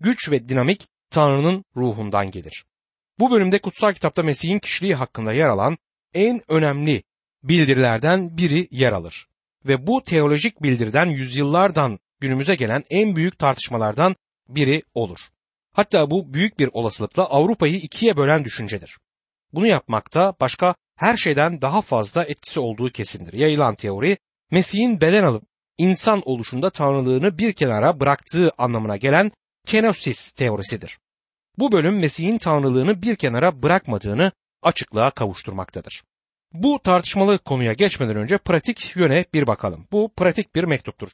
güç 0.00 0.30
ve 0.30 0.48
dinamik 0.48 0.88
Tanrı'nın 1.10 1.64
ruhundan 1.76 2.30
gelir. 2.30 2.64
Bu 3.18 3.30
bölümde 3.30 3.58
kutsal 3.58 3.92
kitapta 3.92 4.22
Mesih'in 4.22 4.58
kişiliği 4.58 4.94
hakkında 4.94 5.32
yer 5.32 5.48
alan 5.48 5.78
en 6.14 6.40
önemli 6.48 7.02
bildirilerden 7.42 8.36
biri 8.36 8.68
yer 8.70 8.92
alır. 8.92 9.26
Ve 9.64 9.86
bu 9.86 10.02
teolojik 10.02 10.62
bildiriden 10.62 11.06
yüzyıllardan 11.06 11.98
günümüze 12.20 12.54
gelen 12.54 12.84
en 12.90 13.16
büyük 13.16 13.38
tartışmalardan 13.38 14.16
biri 14.48 14.82
olur. 14.94 15.18
Hatta 15.72 16.10
bu 16.10 16.34
büyük 16.34 16.58
bir 16.58 16.70
olasılıkla 16.72 17.24
Avrupa'yı 17.24 17.76
ikiye 17.76 18.16
bölen 18.16 18.44
düşüncedir. 18.44 18.98
Bunu 19.52 19.66
yapmakta 19.66 20.34
başka 20.40 20.74
her 21.02 21.16
şeyden 21.16 21.62
daha 21.62 21.82
fazla 21.82 22.24
etkisi 22.24 22.60
olduğu 22.60 22.90
kesindir. 22.90 23.32
Yayılan 23.32 23.74
teori 23.74 24.18
Mesih'in 24.50 25.00
beden 25.00 25.24
alıp 25.24 25.44
insan 25.78 26.22
oluşunda 26.24 26.70
tanrılığını 26.70 27.38
bir 27.38 27.52
kenara 27.52 28.00
bıraktığı 28.00 28.50
anlamına 28.58 28.96
gelen 28.96 29.32
kenosis 29.66 30.32
teorisidir. 30.32 30.98
Bu 31.58 31.72
bölüm 31.72 31.98
Mesih'in 31.98 32.38
tanrılığını 32.38 33.02
bir 33.02 33.16
kenara 33.16 33.62
bırakmadığını 33.62 34.32
açıklığa 34.62 35.10
kavuşturmaktadır. 35.10 36.02
Bu 36.52 36.80
tartışmalı 36.84 37.38
konuya 37.38 37.72
geçmeden 37.72 38.16
önce 38.16 38.38
pratik 38.38 38.96
yöne 38.96 39.24
bir 39.34 39.46
bakalım. 39.46 39.86
Bu 39.92 40.12
pratik 40.16 40.54
bir 40.54 40.64
mektuptur. 40.64 41.08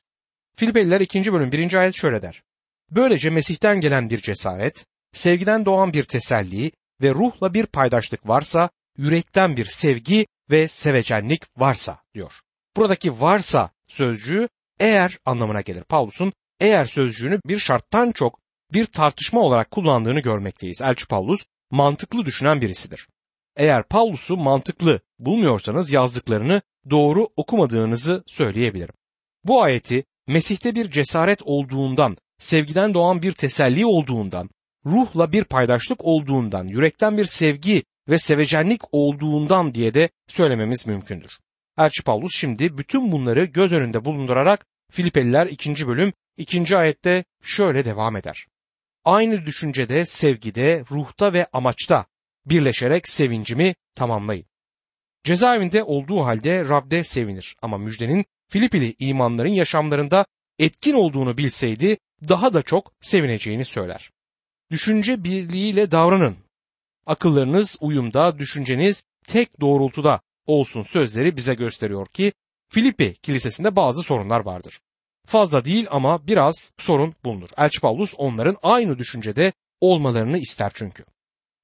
Filipeliler 0.56 1.00
2. 1.00 1.32
bölüm 1.32 1.52
1. 1.52 1.74
ayet 1.74 1.94
şöyle 1.94 2.22
der. 2.22 2.42
Böylece 2.90 3.30
Mesih'ten 3.30 3.80
gelen 3.80 4.10
bir 4.10 4.20
cesaret, 4.20 4.86
sevgiden 5.12 5.64
doğan 5.64 5.92
bir 5.92 6.04
teselli 6.04 6.72
ve 7.02 7.10
ruhla 7.10 7.54
bir 7.54 7.66
paydaşlık 7.66 8.28
varsa, 8.28 8.70
yürekten 8.98 9.56
bir 9.56 9.64
sevgi 9.64 10.26
ve 10.50 10.68
sevecenlik 10.68 11.42
varsa 11.56 11.98
diyor. 12.14 12.32
Buradaki 12.76 13.20
varsa 13.20 13.70
sözcüğü 13.88 14.48
eğer 14.80 15.18
anlamına 15.24 15.60
gelir. 15.60 15.84
Paulus'un 15.84 16.32
eğer 16.60 16.84
sözcüğünü 16.84 17.40
bir 17.46 17.58
şarttan 17.58 18.12
çok 18.12 18.40
bir 18.72 18.86
tartışma 18.86 19.40
olarak 19.40 19.70
kullandığını 19.70 20.20
görmekteyiz. 20.20 20.82
Elçi 20.82 21.06
Paulus 21.06 21.44
mantıklı 21.70 22.24
düşünen 22.24 22.60
birisidir. 22.60 23.08
Eğer 23.56 23.82
Paulus'u 23.88 24.36
mantıklı 24.36 25.00
bulmuyorsanız 25.18 25.92
yazdıklarını 25.92 26.62
doğru 26.90 27.28
okumadığınızı 27.36 28.24
söyleyebilirim. 28.26 28.94
Bu 29.44 29.62
ayeti 29.62 30.04
Mesih'te 30.26 30.74
bir 30.74 30.90
cesaret 30.90 31.42
olduğundan, 31.42 32.16
sevgiden 32.38 32.94
doğan 32.94 33.22
bir 33.22 33.32
teselli 33.32 33.86
olduğundan, 33.86 34.50
ruhla 34.86 35.32
bir 35.32 35.44
paydaşlık 35.44 36.04
olduğundan, 36.04 36.64
yürekten 36.64 37.18
bir 37.18 37.24
sevgi 37.24 37.82
ve 38.08 38.18
sevecenlik 38.18 38.82
olduğundan 38.92 39.74
diye 39.74 39.94
de 39.94 40.08
söylememiz 40.28 40.86
mümkündür. 40.86 41.38
Elçi 41.78 42.02
Paulus 42.02 42.36
şimdi 42.36 42.78
bütün 42.78 43.12
bunları 43.12 43.44
göz 43.44 43.72
önünde 43.72 44.04
bulundurarak 44.04 44.66
Filipeliler 44.90 45.46
2. 45.46 45.86
bölüm 45.86 46.12
2. 46.36 46.76
ayette 46.76 47.24
şöyle 47.42 47.84
devam 47.84 48.16
eder. 48.16 48.46
Aynı 49.04 49.46
düşüncede, 49.46 50.04
sevgide, 50.04 50.84
ruhta 50.90 51.32
ve 51.32 51.46
amaçta 51.52 52.06
birleşerek 52.46 53.08
sevincimi 53.08 53.74
tamamlayın. 53.94 54.46
Cezaevinde 55.24 55.82
olduğu 55.82 56.24
halde 56.24 56.68
Rab'de 56.68 57.04
sevinir 57.04 57.56
ama 57.62 57.78
müjdenin 57.78 58.24
Filipili 58.48 58.94
imanların 58.98 59.52
yaşamlarında 59.52 60.26
etkin 60.58 60.94
olduğunu 60.94 61.38
bilseydi 61.38 61.96
daha 62.28 62.54
da 62.54 62.62
çok 62.62 62.92
sevineceğini 63.00 63.64
söyler. 63.64 64.10
Düşünce 64.70 65.24
birliğiyle 65.24 65.90
davranın. 65.90 66.36
Akıllarınız 67.08 67.76
uyumda, 67.80 68.38
düşünceniz 68.38 69.04
tek 69.26 69.60
doğrultuda 69.60 70.20
olsun 70.46 70.82
sözleri 70.82 71.36
bize 71.36 71.54
gösteriyor 71.54 72.06
ki 72.06 72.32
Filipi 72.68 73.14
kilisesinde 73.22 73.76
bazı 73.76 74.02
sorunlar 74.02 74.40
vardır. 74.40 74.80
fazla 75.26 75.64
değil 75.64 75.86
ama 75.90 76.26
biraz 76.26 76.72
sorun 76.78 77.14
bulunur. 77.24 77.48
Elçi 77.56 77.80
Paulus 77.80 78.14
onların 78.18 78.56
aynı 78.62 78.98
düşüncede 78.98 79.52
olmalarını 79.80 80.38
ister 80.38 80.72
çünkü. 80.74 81.04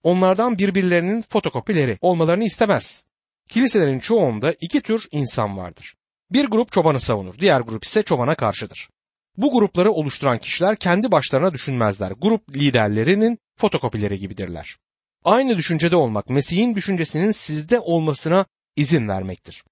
Onlardan 0.03 0.59
birbirlerinin 0.59 1.23
fotokopileri 1.23 1.99
olmalarını 2.01 2.45
istemez. 2.45 3.05
Kiliselerin 3.49 4.01
çoğunda 4.01 4.55
iki 4.61 4.81
tür 4.81 5.09
insan 5.11 5.57
vardır. 5.57 5.95
Bir 6.31 6.45
grup 6.45 6.73
çobanı 6.73 7.01
savunur, 7.01 7.39
diğer 7.39 7.61
grup 7.61 7.85
ise 7.85 8.03
çobana 8.03 8.35
karşıdır. 8.35 8.89
Bu 9.37 9.53
grupları 9.53 9.93
oluşturan 9.93 10.39
kişiler 10.39 10.77
kendi 10.77 11.13
başlarına 11.13 11.53
düşünmezler. 11.53 12.11
Grup 12.11 12.57
liderlerinin 12.57 13.39
fotokopileri 13.57 14.19
gibidirler. 14.19 14.77
Aynı 15.25 15.59
düşüncede 15.59 15.97
olmak 15.97 16.31
Mesih'in 16.31 16.75
düşüncesinin 16.75 17.31
sizde 17.31 17.81
olmasına 17.81 18.47
izin 18.77 19.09
vermektir. 19.09 19.65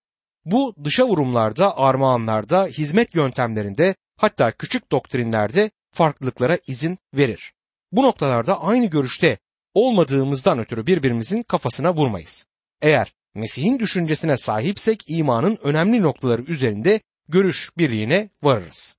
Bu 0.45 0.75
dışa 0.85 1.09
vurumlarda, 1.09 1.79
armağanlarda, 1.79 2.67
hizmet 2.67 3.15
yöntemlerinde 3.15 3.95
hatta 4.17 4.51
küçük 4.51 4.93
doktrinlerde 4.93 5.71
farklılıklara 5.93 6.59
izin 6.67 6.99
verir. 7.15 7.53
Bu 7.93 8.03
noktalarda 8.03 8.63
aynı 8.63 8.87
görüşte 8.87 9.39
olmadığımızdan 9.75 10.59
ötürü 10.59 10.87
birbirimizin 10.87 11.43
kafasına 11.43 11.95
vurmayız. 11.95 12.47
Eğer 12.83 13.15
Mesih'in 13.35 13.79
düşüncesine 13.79 14.37
sahipsek 14.37 15.05
imanın 15.07 15.59
önemli 15.63 16.03
noktaları 16.03 16.43
üzerinde 16.43 17.01
görüş 17.29 17.71
birliğine 17.79 18.31
varırız. 18.43 18.97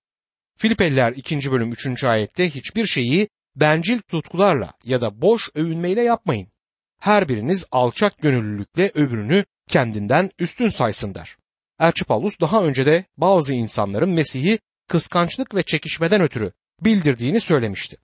Filipeliler 0.57 1.11
2. 1.11 1.51
bölüm 1.51 1.71
3. 1.71 2.03
ayette 2.03 2.49
hiçbir 2.49 2.85
şeyi 2.85 3.29
bencil 3.55 3.99
tutkularla 3.99 4.73
ya 4.83 5.01
da 5.01 5.21
boş 5.21 5.49
övünmeyle 5.55 6.01
yapmayın. 6.01 6.47
Her 6.99 7.29
biriniz 7.29 7.65
alçak 7.71 8.17
gönüllülükle 8.17 8.91
öbürünü 8.93 9.45
kendinden 9.67 10.29
üstün 10.39 10.69
saysın 10.69 11.15
der. 11.15 11.37
Elçi 11.79 12.05
Paulus 12.05 12.39
daha 12.39 12.63
önce 12.63 12.85
de 12.85 13.05
bazı 13.17 13.53
insanların 13.53 14.09
Mesih'i 14.09 14.59
kıskançlık 14.87 15.55
ve 15.55 15.63
çekişmeden 15.63 16.21
ötürü 16.21 16.51
bildirdiğini 16.81 17.39
söylemişti. 17.39 17.97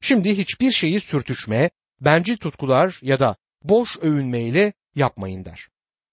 Şimdi 0.00 0.38
hiçbir 0.38 0.72
şeyi 0.72 1.00
sürtüşme, 1.00 1.70
bencil 2.00 2.36
tutkular 2.36 2.98
ya 3.02 3.18
da 3.18 3.36
boş 3.62 3.98
övünmeyle 4.00 4.72
yapmayın 4.94 5.44
der. 5.44 5.68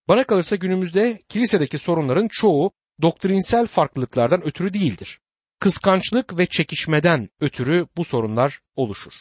Bana 0.07 0.23
kalırsa 0.23 0.55
günümüzde 0.55 1.21
kilisedeki 1.29 1.77
sorunların 1.77 2.27
çoğu 2.27 2.71
doktrinsel 3.01 3.67
farklılıklardan 3.67 4.45
ötürü 4.45 4.73
değildir. 4.73 5.19
Kıskançlık 5.59 6.37
ve 6.37 6.45
çekişmeden 6.45 7.29
ötürü 7.39 7.87
bu 7.97 8.03
sorunlar 8.03 8.59
oluşur. 8.75 9.13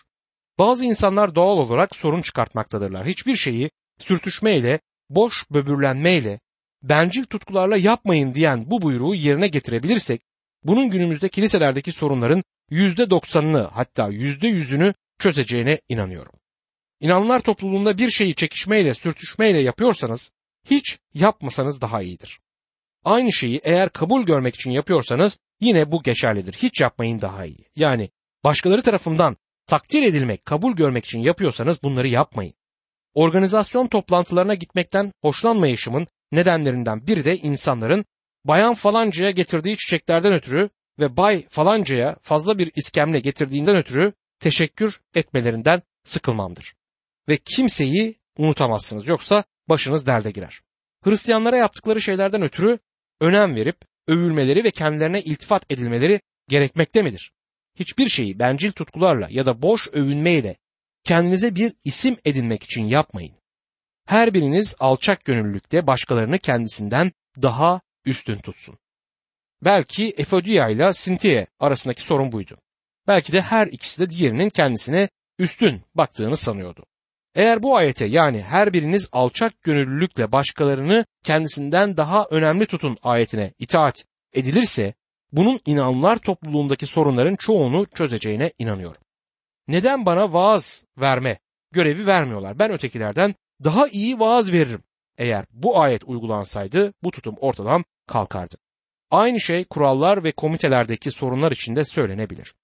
Bazı 0.58 0.84
insanlar 0.84 1.34
doğal 1.34 1.58
olarak 1.58 1.96
sorun 1.96 2.22
çıkartmaktadırlar. 2.22 3.06
Hiçbir 3.06 3.36
şeyi 3.36 3.70
sürtüşmeyle, 3.98 4.80
boş 5.10 5.50
böbürlenmeyle, 5.50 6.40
bencil 6.82 7.24
tutkularla 7.24 7.76
yapmayın 7.76 8.34
diyen 8.34 8.70
bu 8.70 8.82
buyruğu 8.82 9.14
yerine 9.14 9.48
getirebilirsek, 9.48 10.22
bunun 10.64 10.90
günümüzde 10.90 11.28
kiliselerdeki 11.28 11.92
sorunların 11.92 12.42
yüzde 12.70 13.10
doksanını 13.10 13.62
hatta 13.62 14.08
yüzde 14.08 14.48
yüzünü 14.48 14.94
çözeceğine 15.18 15.80
inanıyorum. 15.88 16.32
İnanlar 17.00 17.40
topluluğunda 17.40 17.98
bir 17.98 18.10
şeyi 18.10 18.34
çekişmeyle, 18.34 18.94
sürtüşmeyle 18.94 19.58
yapıyorsanız 19.58 20.30
hiç 20.70 20.98
yapmasanız 21.14 21.80
daha 21.80 22.02
iyidir. 22.02 22.40
Aynı 23.04 23.32
şeyi 23.32 23.60
eğer 23.64 23.88
kabul 23.88 24.22
görmek 24.22 24.54
için 24.54 24.70
yapıyorsanız 24.70 25.38
yine 25.60 25.92
bu 25.92 26.02
geçerlidir. 26.02 26.52
Hiç 26.52 26.80
yapmayın 26.80 27.20
daha 27.20 27.44
iyi. 27.44 27.64
Yani 27.76 28.10
başkaları 28.44 28.82
tarafından 28.82 29.36
takdir 29.66 30.02
edilmek, 30.02 30.44
kabul 30.44 30.72
görmek 30.72 31.04
için 31.04 31.18
yapıyorsanız 31.18 31.82
bunları 31.82 32.08
yapmayın. 32.08 32.54
Organizasyon 33.14 33.86
toplantılarına 33.86 34.54
gitmekten 34.54 35.12
hoşlanmayışımın 35.22 36.06
nedenlerinden 36.32 37.06
biri 37.06 37.24
de 37.24 37.36
insanların 37.36 38.04
bayan 38.44 38.74
falancaya 38.74 39.30
getirdiği 39.30 39.76
çiçeklerden 39.76 40.32
ötürü 40.32 40.70
ve 40.98 41.16
bay 41.16 41.48
falancaya 41.48 42.16
fazla 42.22 42.58
bir 42.58 42.72
iskemle 42.76 43.20
getirdiğinden 43.20 43.76
ötürü 43.76 44.12
teşekkür 44.40 45.00
etmelerinden 45.14 45.82
sıkılmamdır. 46.04 46.74
Ve 47.28 47.36
kimseyi 47.36 48.16
unutamazsınız 48.38 49.08
yoksa 49.08 49.44
başınız 49.68 50.06
derde 50.06 50.30
girer. 50.30 50.60
Hristiyanlara 51.04 51.56
yaptıkları 51.56 52.00
şeylerden 52.00 52.42
ötürü 52.42 52.78
önem 53.20 53.54
verip 53.56 53.76
övülmeleri 54.08 54.64
ve 54.64 54.70
kendilerine 54.70 55.22
iltifat 55.22 55.64
edilmeleri 55.70 56.20
gerekmekte 56.48 57.02
midir? 57.02 57.32
Hiçbir 57.74 58.08
şeyi 58.08 58.38
bencil 58.38 58.72
tutkularla 58.72 59.28
ya 59.30 59.46
da 59.46 59.62
boş 59.62 59.88
övünmeyle 59.92 60.56
kendinize 61.04 61.54
bir 61.54 61.72
isim 61.84 62.16
edinmek 62.24 62.62
için 62.62 62.82
yapmayın. 62.82 63.34
Her 64.06 64.34
biriniz 64.34 64.76
alçak 64.80 65.24
gönüllülükte 65.24 65.86
başkalarını 65.86 66.38
kendisinden 66.38 67.12
daha 67.42 67.80
üstün 68.04 68.38
tutsun. 68.38 68.78
Belki 69.64 70.14
Efodia 70.16 70.68
ile 70.68 70.92
Sintiye 70.92 71.46
arasındaki 71.60 72.02
sorun 72.02 72.32
buydu. 72.32 72.58
Belki 73.06 73.32
de 73.32 73.40
her 73.40 73.66
ikisi 73.66 74.00
de 74.00 74.10
diğerinin 74.10 74.48
kendisine 74.48 75.08
üstün 75.38 75.82
baktığını 75.94 76.36
sanıyordu. 76.36 76.86
Eğer 77.34 77.62
bu 77.62 77.76
ayete 77.76 78.04
yani 78.04 78.42
her 78.42 78.72
biriniz 78.72 79.08
alçak 79.12 79.62
gönüllülükle 79.62 80.32
başkalarını 80.32 81.06
kendisinden 81.22 81.96
daha 81.96 82.26
önemli 82.30 82.66
tutun 82.66 82.96
ayetine 83.02 83.52
itaat 83.58 84.04
edilirse 84.32 84.94
bunun 85.32 85.60
inanlar 85.66 86.16
topluluğundaki 86.16 86.86
sorunların 86.86 87.36
çoğunu 87.36 87.86
çözeceğine 87.86 88.52
inanıyorum. 88.58 89.02
Neden 89.68 90.06
bana 90.06 90.32
vaaz 90.32 90.86
verme 90.98 91.38
görevi 91.72 92.06
vermiyorlar? 92.06 92.58
Ben 92.58 92.70
ötekilerden 92.70 93.34
daha 93.64 93.88
iyi 93.88 94.18
vaaz 94.18 94.52
veririm. 94.52 94.82
Eğer 95.18 95.46
bu 95.52 95.80
ayet 95.80 96.04
uygulansaydı 96.04 96.92
bu 97.02 97.10
tutum 97.10 97.34
ortadan 97.40 97.84
kalkardı. 98.06 98.56
Aynı 99.10 99.40
şey 99.40 99.64
kurallar 99.64 100.24
ve 100.24 100.32
komitelerdeki 100.32 101.10
sorunlar 101.10 101.52
için 101.52 101.76
de 101.76 101.84
söylenebilir. 101.84 102.54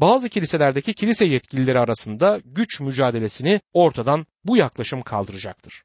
Bazı 0.00 0.28
kiliselerdeki 0.28 0.94
kilise 0.94 1.24
yetkilileri 1.24 1.78
arasında 1.78 2.40
güç 2.44 2.80
mücadelesini 2.80 3.60
ortadan 3.72 4.26
bu 4.44 4.56
yaklaşım 4.56 5.02
kaldıracaktır. 5.02 5.84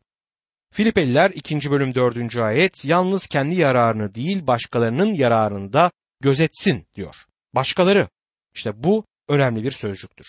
Filipeliler 0.73 1.29
2. 1.29 1.71
bölüm 1.71 1.95
4. 1.95 2.37
ayet 2.37 2.85
yalnız 2.85 3.27
kendi 3.27 3.55
yararını 3.55 4.15
değil 4.15 4.47
başkalarının 4.47 5.13
yararını 5.13 5.73
da 5.73 5.91
gözetsin 6.21 6.85
diyor. 6.95 7.15
Başkaları. 7.55 8.09
İşte 8.55 8.83
bu 8.83 9.05
önemli 9.27 9.63
bir 9.63 9.71
sözcüktür. 9.71 10.27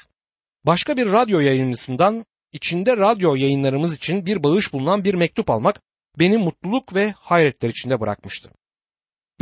Başka 0.66 0.96
bir 0.96 1.12
radyo 1.12 1.40
yayıncısından 1.40 2.26
içinde 2.52 2.96
radyo 2.96 3.34
yayınlarımız 3.34 3.96
için 3.96 4.26
bir 4.26 4.42
bağış 4.42 4.72
bulunan 4.72 5.04
bir 5.04 5.14
mektup 5.14 5.50
almak 5.50 5.80
beni 6.18 6.38
mutluluk 6.38 6.94
ve 6.94 7.14
hayretler 7.18 7.68
içinde 7.68 8.00
bırakmıştı. 8.00 8.50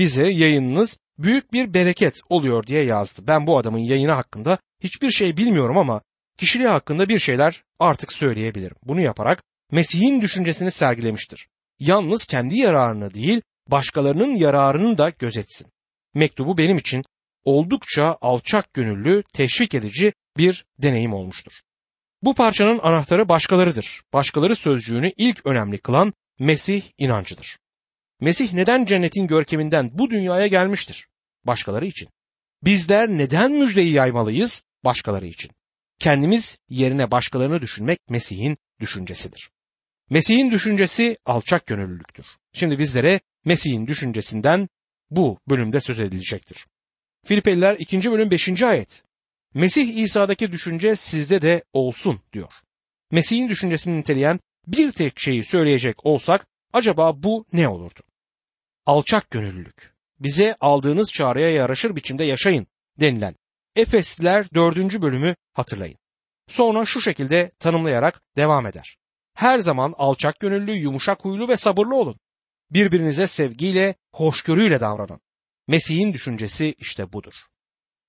Bize 0.00 0.28
yayınınız 0.28 0.98
büyük 1.18 1.52
bir 1.52 1.74
bereket 1.74 2.20
oluyor 2.28 2.66
diye 2.66 2.84
yazdı. 2.84 3.22
Ben 3.26 3.46
bu 3.46 3.58
adamın 3.58 3.78
yayını 3.78 4.12
hakkında 4.12 4.58
hiçbir 4.82 5.10
şey 5.10 5.36
bilmiyorum 5.36 5.78
ama 5.78 6.02
kişiliği 6.38 6.68
hakkında 6.68 7.08
bir 7.08 7.18
şeyler 7.18 7.64
artık 7.78 8.12
söyleyebilirim. 8.12 8.76
Bunu 8.82 9.00
yaparak 9.00 9.42
Mesih'in 9.72 10.20
düşüncesini 10.20 10.70
sergilemiştir. 10.70 11.48
Yalnız 11.78 12.24
kendi 12.24 12.58
yararını 12.58 13.14
değil, 13.14 13.42
başkalarının 13.68 14.34
yararını 14.34 14.98
da 14.98 15.10
gözetsin. 15.10 15.66
Mektubu 16.14 16.58
benim 16.58 16.78
için 16.78 17.04
oldukça 17.44 18.18
alçak 18.20 18.74
gönüllü, 18.74 19.22
teşvik 19.32 19.74
edici 19.74 20.12
bir 20.36 20.64
deneyim 20.78 21.14
olmuştur. 21.14 21.52
Bu 22.22 22.34
parçanın 22.34 22.78
anahtarı 22.82 23.28
başkalarıdır. 23.28 24.02
Başkaları 24.12 24.56
sözcüğünü 24.56 25.12
ilk 25.16 25.46
önemli 25.46 25.78
kılan 25.78 26.12
Mesih 26.38 26.82
inancıdır. 26.98 27.59
Mesih 28.20 28.52
neden 28.52 28.84
cennetin 28.84 29.26
görkeminden 29.26 29.90
bu 29.92 30.10
dünyaya 30.10 30.46
gelmiştir? 30.46 31.08
Başkaları 31.44 31.86
için. 31.86 32.08
Bizler 32.64 33.08
neden 33.08 33.52
müjdeyi 33.52 33.92
yaymalıyız? 33.92 34.64
Başkaları 34.84 35.26
için. 35.26 35.50
Kendimiz 35.98 36.58
yerine 36.68 37.10
başkalarını 37.10 37.60
düşünmek 37.60 37.98
Mesih'in 38.08 38.58
düşüncesidir. 38.80 39.50
Mesih'in 40.10 40.50
düşüncesi 40.50 41.16
alçak 41.24 41.66
gönüllülüktür. 41.66 42.26
Şimdi 42.52 42.78
bizlere 42.78 43.20
Mesih'in 43.44 43.86
düşüncesinden 43.86 44.68
bu 45.10 45.38
bölümde 45.48 45.80
söz 45.80 46.00
edilecektir. 46.00 46.66
Filipeliler 47.26 47.76
2. 47.78 48.10
bölüm 48.10 48.30
5. 48.30 48.62
ayet. 48.62 49.02
Mesih 49.54 49.96
İsa'daki 49.96 50.52
düşünce 50.52 50.96
sizde 50.96 51.42
de 51.42 51.64
olsun 51.72 52.20
diyor. 52.32 52.52
Mesih'in 53.10 53.48
düşüncesini 53.48 54.00
niteleyen 54.00 54.40
bir 54.66 54.92
tek 54.92 55.20
şeyi 55.20 55.44
söyleyecek 55.44 56.06
olsak 56.06 56.46
acaba 56.72 57.22
bu 57.22 57.44
ne 57.52 57.68
olurdu? 57.68 58.00
Alçak 58.86 59.30
gönüllülük. 59.30 59.94
Bize 60.20 60.56
aldığınız 60.60 61.12
çağrıya 61.12 61.50
yaraşır 61.50 61.96
biçimde 61.96 62.24
yaşayın 62.24 62.66
denilen 63.00 63.34
Efesliler 63.76 64.46
4. 64.54 65.02
bölümü 65.02 65.34
hatırlayın. 65.52 65.98
Sonra 66.48 66.84
şu 66.84 67.00
şekilde 67.00 67.50
tanımlayarak 67.58 68.22
devam 68.36 68.66
eder. 68.66 68.96
Her 69.34 69.58
zaman 69.58 69.94
alçak 69.96 70.40
gönüllü, 70.40 70.72
yumuşak 70.72 71.24
huylu 71.24 71.48
ve 71.48 71.56
sabırlı 71.56 71.94
olun. 71.94 72.18
Birbirinize 72.70 73.26
sevgiyle, 73.26 73.94
hoşgörüyle 74.14 74.80
davranın. 74.80 75.20
Mesih'in 75.68 76.12
düşüncesi 76.12 76.74
işte 76.78 77.12
budur. 77.12 77.34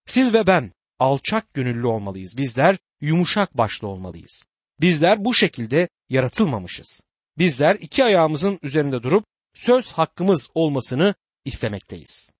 Siz 0.06 0.34
ve 0.34 0.48
ben 0.48 0.72
alçak 1.00 1.54
gönüllü 1.54 1.88
olmalıyız. 1.88 2.38
Bizler 2.38 2.78
yumuşak 3.02 3.58
başlı 3.58 3.88
olmalıyız. 3.88 4.44
Bizler 4.82 5.26
bu 5.26 5.34
şekilde 5.34 5.90
yaratılmamışız. 6.10 7.02
Bizler 7.38 7.76
iki 7.76 8.04
ayağımızın 8.04 8.60
üzerinde 8.62 9.04
durup 9.04 9.26
söz 9.54 9.92
hakkımız 9.92 10.50
olmasını 10.56 11.16
istemekteyiz. 11.46 12.32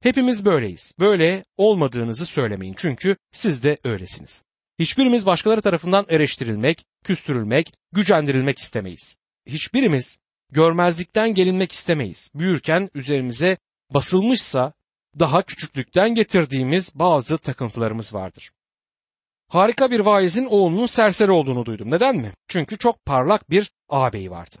Hepimiz 0.00 0.44
böyleyiz. 0.44 0.94
Böyle 0.98 1.44
olmadığınızı 1.56 2.26
söylemeyin 2.26 2.74
çünkü 2.78 3.16
siz 3.32 3.62
de 3.62 3.78
öylesiniz. 3.84 4.42
Hiçbirimiz 4.78 5.26
başkaları 5.26 5.60
tarafından 5.60 6.06
eleştirilmek, 6.08 6.84
küstürülmek, 7.04 7.72
gücendirilmek 7.92 8.58
istemeyiz. 8.58 9.16
Hiçbirimiz 9.46 10.18
görmezlikten 10.52 11.34
gelinmek 11.34 11.72
istemeyiz. 11.72 12.30
Büyürken 12.34 12.90
üzerimize 12.94 13.56
basılmışsa 13.90 14.72
daha 15.18 15.42
küçüklükten 15.42 16.14
getirdiğimiz 16.14 16.92
bazı 16.94 17.38
takıntılarımız 17.38 18.14
vardır. 18.14 18.52
Harika 19.48 19.90
bir 19.90 20.00
vaizin 20.00 20.44
oğlunun 20.44 20.86
serseri 20.86 21.30
olduğunu 21.30 21.66
duydum. 21.66 21.90
Neden 21.90 22.16
mi? 22.16 22.32
Çünkü 22.48 22.78
çok 22.78 23.04
parlak 23.04 23.50
bir 23.50 23.72
ağabeyi 23.88 24.30
vardı. 24.30 24.56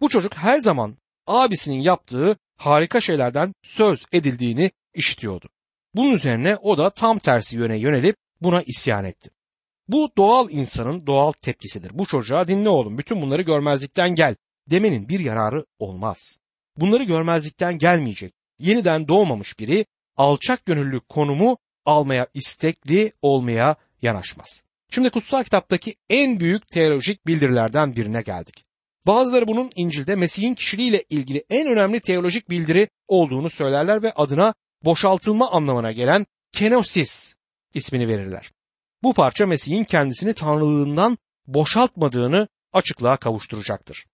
Bu 0.00 0.08
çocuk 0.08 0.36
her 0.36 0.58
zaman 0.58 0.96
abisinin 1.26 1.80
yaptığı 1.80 2.36
harika 2.56 3.00
şeylerden 3.00 3.54
söz 3.62 4.06
edildiğini 4.12 4.70
işitiyordu. 4.94 5.48
Bunun 5.94 6.12
üzerine 6.12 6.56
o 6.56 6.78
da 6.78 6.90
tam 6.90 7.18
tersi 7.18 7.56
yöne 7.56 7.76
yönelip 7.76 8.16
buna 8.40 8.62
isyan 8.62 9.04
etti. 9.04 9.30
Bu 9.88 10.10
doğal 10.16 10.50
insanın 10.50 11.06
doğal 11.06 11.32
tepkisidir. 11.32 11.98
Bu 11.98 12.06
çocuğa 12.06 12.46
dinle 12.46 12.68
oğlum 12.68 12.98
bütün 12.98 13.22
bunları 13.22 13.42
görmezlikten 13.42 14.14
gel 14.14 14.36
demenin 14.70 15.08
bir 15.08 15.20
yararı 15.20 15.66
olmaz. 15.78 16.38
Bunları 16.76 17.04
görmezlikten 17.04 17.78
gelmeyecek. 17.78 18.34
Yeniden 18.58 19.08
doğmamış 19.08 19.58
biri 19.58 19.86
alçak 20.16 20.66
gönüllü 20.66 21.00
konumu 21.00 21.58
almaya 21.84 22.26
istekli 22.34 23.12
olmaya 23.22 23.76
yanaşmaz. 24.02 24.62
Şimdi 24.90 25.10
kutsal 25.10 25.44
kitaptaki 25.44 25.94
en 26.10 26.40
büyük 26.40 26.68
teolojik 26.68 27.26
bildirilerden 27.26 27.96
birine 27.96 28.22
geldik. 28.22 28.64
Bazıları 29.06 29.48
bunun 29.48 29.70
İncil'de 29.76 30.16
Mesih'in 30.16 30.54
kişiliğiyle 30.54 31.04
ilgili 31.10 31.44
en 31.50 31.68
önemli 31.68 32.00
teolojik 32.00 32.50
bildiri 32.50 32.88
olduğunu 33.08 33.50
söylerler 33.50 34.02
ve 34.02 34.12
adına 34.12 34.54
boşaltılma 34.84 35.50
anlamına 35.50 35.92
gelen 35.92 36.26
kenosis 36.52 37.34
ismini 37.74 38.08
verirler. 38.08 38.52
Bu 39.02 39.14
parça 39.14 39.46
Mesih'in 39.46 39.84
kendisini 39.84 40.32
tanrılığından 40.32 41.18
boşaltmadığını 41.46 42.48
açıklığa 42.72 43.16
kavuşturacaktır. 43.16 44.06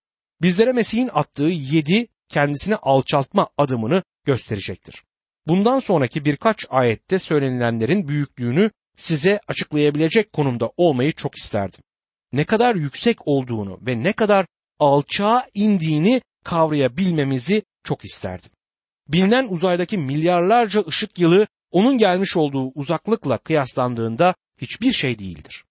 Bizlere 0.42 0.72
Mesih'in 0.72 1.10
attığı 1.12 1.44
yedi 1.44 2.08
kendisini 2.28 2.76
alçaltma 2.76 3.48
adımını 3.56 4.02
gösterecektir. 4.24 5.04
Bundan 5.46 5.80
sonraki 5.80 6.24
birkaç 6.24 6.66
ayette 6.70 7.18
söylenilenlerin 7.18 8.08
büyüklüğünü 8.08 8.70
size 8.96 9.40
açıklayabilecek 9.48 10.32
konumda 10.32 10.70
olmayı 10.76 11.12
çok 11.12 11.38
isterdim. 11.38 11.80
Ne 12.32 12.44
kadar 12.44 12.74
yüksek 12.74 13.28
olduğunu 13.28 13.78
ve 13.82 14.02
ne 14.02 14.12
kadar 14.12 14.46
alçağa 14.78 15.46
indiğini 15.54 16.22
kavrayabilmemizi 16.44 17.62
çok 17.84 18.04
isterdim. 18.04 18.50
Bilinen 19.08 19.48
uzaydaki 19.48 19.98
milyarlarca 19.98 20.84
ışık 20.88 21.18
yılı 21.18 21.46
onun 21.70 21.98
gelmiş 21.98 22.36
olduğu 22.36 22.70
uzaklıkla 22.74 23.38
kıyaslandığında 23.38 24.34
hiçbir 24.60 24.92
şey 24.92 25.18
değildir. 25.18 25.64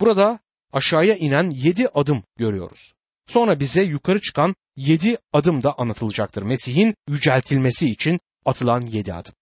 Burada 0.00 0.38
aşağıya 0.72 1.16
inen 1.16 1.50
yedi 1.50 1.88
adım 1.88 2.22
görüyoruz. 2.36 2.94
Sonra 3.28 3.60
bize 3.60 3.82
yukarı 3.82 4.20
çıkan 4.20 4.54
yedi 4.76 5.18
adım 5.32 5.62
da 5.62 5.78
anlatılacaktır. 5.78 6.42
Mesih'in 6.42 6.94
yüceltilmesi 7.08 7.90
için 7.90 8.20
atılan 8.44 8.80
yedi 8.86 9.14
adım. 9.14 9.34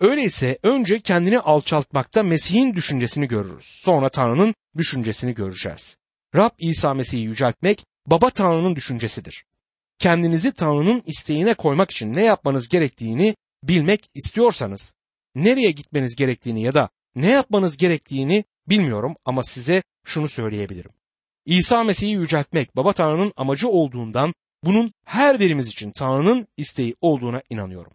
Öyleyse 0.00 0.58
önce 0.62 1.00
kendini 1.00 1.40
alçaltmakta 1.40 2.22
Mesih'in 2.22 2.74
düşüncesini 2.74 3.28
görürüz. 3.28 3.66
Sonra 3.84 4.08
Tanrı'nın 4.08 4.54
düşüncesini 4.76 5.34
göreceğiz. 5.34 5.96
Rab 6.34 6.50
İsa 6.58 6.94
Mesih'i 6.94 7.20
yüceltmek 7.20 7.84
Baba 8.10 8.30
Tanrı'nın 8.30 8.76
düşüncesidir. 8.76 9.44
Kendinizi 9.98 10.52
Tanrı'nın 10.52 11.02
isteğine 11.06 11.54
koymak 11.54 11.90
için 11.90 12.14
ne 12.14 12.24
yapmanız 12.24 12.68
gerektiğini 12.68 13.36
bilmek 13.62 14.10
istiyorsanız, 14.14 14.94
nereye 15.34 15.70
gitmeniz 15.70 16.16
gerektiğini 16.16 16.62
ya 16.62 16.74
da 16.74 16.88
ne 17.14 17.30
yapmanız 17.30 17.76
gerektiğini 17.76 18.44
bilmiyorum 18.68 19.16
ama 19.24 19.42
size 19.42 19.82
şunu 20.04 20.28
söyleyebilirim. 20.28 20.90
İsa 21.46 21.84
Mesih'i 21.84 22.10
yüceltmek 22.10 22.76
Baba 22.76 22.92
Tanrı'nın 22.92 23.32
amacı 23.36 23.68
olduğundan 23.68 24.34
bunun 24.64 24.92
her 25.04 25.40
birimiz 25.40 25.68
için 25.68 25.90
Tanrı'nın 25.90 26.46
isteği 26.56 26.96
olduğuna 27.00 27.42
inanıyorum. 27.50 27.92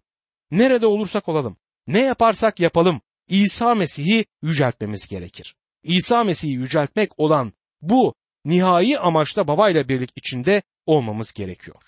Nerede 0.50 0.86
olursak 0.86 1.28
olalım, 1.28 1.56
ne 1.86 1.98
yaparsak 1.98 2.60
yapalım 2.60 3.00
İsa 3.28 3.74
Mesih'i 3.74 4.24
yüceltmemiz 4.42 5.08
gerekir. 5.08 5.56
İsa 5.82 6.24
Mesih'i 6.24 6.52
yüceltmek 6.52 7.18
olan 7.18 7.52
bu 7.82 8.14
nihai 8.46 8.98
amaçta 8.98 9.48
babayla 9.48 9.88
birlik 9.88 10.10
içinde 10.16 10.62
olmamız 10.86 11.32
gerekiyor. 11.32 11.82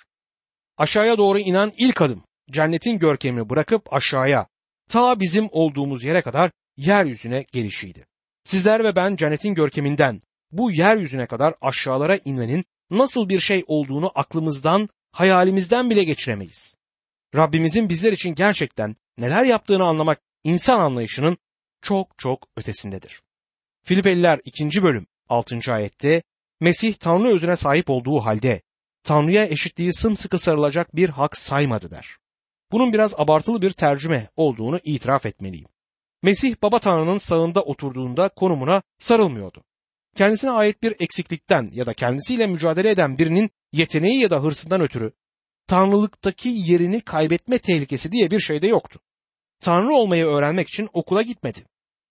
Aşağıya 0.76 1.18
doğru 1.18 1.38
inen 1.38 1.72
ilk 1.76 2.02
adım 2.02 2.24
cennetin 2.50 2.98
görkemini 2.98 3.50
bırakıp 3.50 3.92
aşağıya 3.92 4.46
ta 4.88 5.20
bizim 5.20 5.48
olduğumuz 5.50 6.04
yere 6.04 6.22
kadar 6.22 6.50
yeryüzüne 6.76 7.44
gelişiydi. 7.52 8.06
Sizler 8.44 8.84
ve 8.84 8.96
ben 8.96 9.16
cennetin 9.16 9.54
görkeminden 9.54 10.20
bu 10.52 10.70
yeryüzüne 10.70 11.26
kadar 11.26 11.54
aşağılara 11.60 12.18
inmenin 12.24 12.64
nasıl 12.90 13.28
bir 13.28 13.40
şey 13.40 13.64
olduğunu 13.66 14.12
aklımızdan, 14.14 14.88
hayalimizden 15.12 15.90
bile 15.90 16.04
geçiremeyiz. 16.04 16.74
Rabbimizin 17.34 17.88
bizler 17.88 18.12
için 18.12 18.34
gerçekten 18.34 18.96
neler 19.18 19.44
yaptığını 19.44 19.84
anlamak 19.84 20.20
insan 20.44 20.80
anlayışının 20.80 21.38
çok 21.82 22.18
çok 22.18 22.48
ötesindedir. 22.56 23.22
Filipeliler 23.84 24.40
2. 24.44 24.82
bölüm 24.82 25.06
6. 25.28 25.72
ayette 25.72 26.22
Mesih 26.60 26.94
Tanrı 26.94 27.28
özüne 27.28 27.56
sahip 27.56 27.90
olduğu 27.90 28.20
halde 28.20 28.62
Tanrı'ya 29.02 29.46
eşitliği 29.46 29.92
sımsıkı 29.92 30.38
sarılacak 30.38 30.96
bir 30.96 31.08
hak 31.08 31.36
saymadı 31.36 31.90
der. 31.90 32.16
Bunun 32.72 32.92
biraz 32.92 33.14
abartılı 33.18 33.62
bir 33.62 33.70
tercüme 33.70 34.30
olduğunu 34.36 34.80
itiraf 34.84 35.26
etmeliyim. 35.26 35.68
Mesih 36.22 36.56
Baba 36.62 36.78
Tanrı'nın 36.78 37.18
sağında 37.18 37.62
oturduğunda 37.62 38.28
konumuna 38.28 38.82
sarılmıyordu. 38.98 39.64
Kendisine 40.16 40.50
ait 40.50 40.82
bir 40.82 40.96
eksiklikten 41.00 41.70
ya 41.72 41.86
da 41.86 41.94
kendisiyle 41.94 42.46
mücadele 42.46 42.90
eden 42.90 43.18
birinin 43.18 43.50
yeteneği 43.72 44.20
ya 44.20 44.30
da 44.30 44.42
hırsından 44.42 44.80
ötürü 44.80 45.12
tanrılıktaki 45.66 46.48
yerini 46.48 47.00
kaybetme 47.00 47.58
tehlikesi 47.58 48.12
diye 48.12 48.30
bir 48.30 48.40
şey 48.40 48.62
de 48.62 48.66
yoktu. 48.66 49.00
Tanrı 49.60 49.94
olmayı 49.94 50.26
öğrenmek 50.26 50.68
için 50.68 50.88
okula 50.92 51.22
gitmedi. 51.22 51.64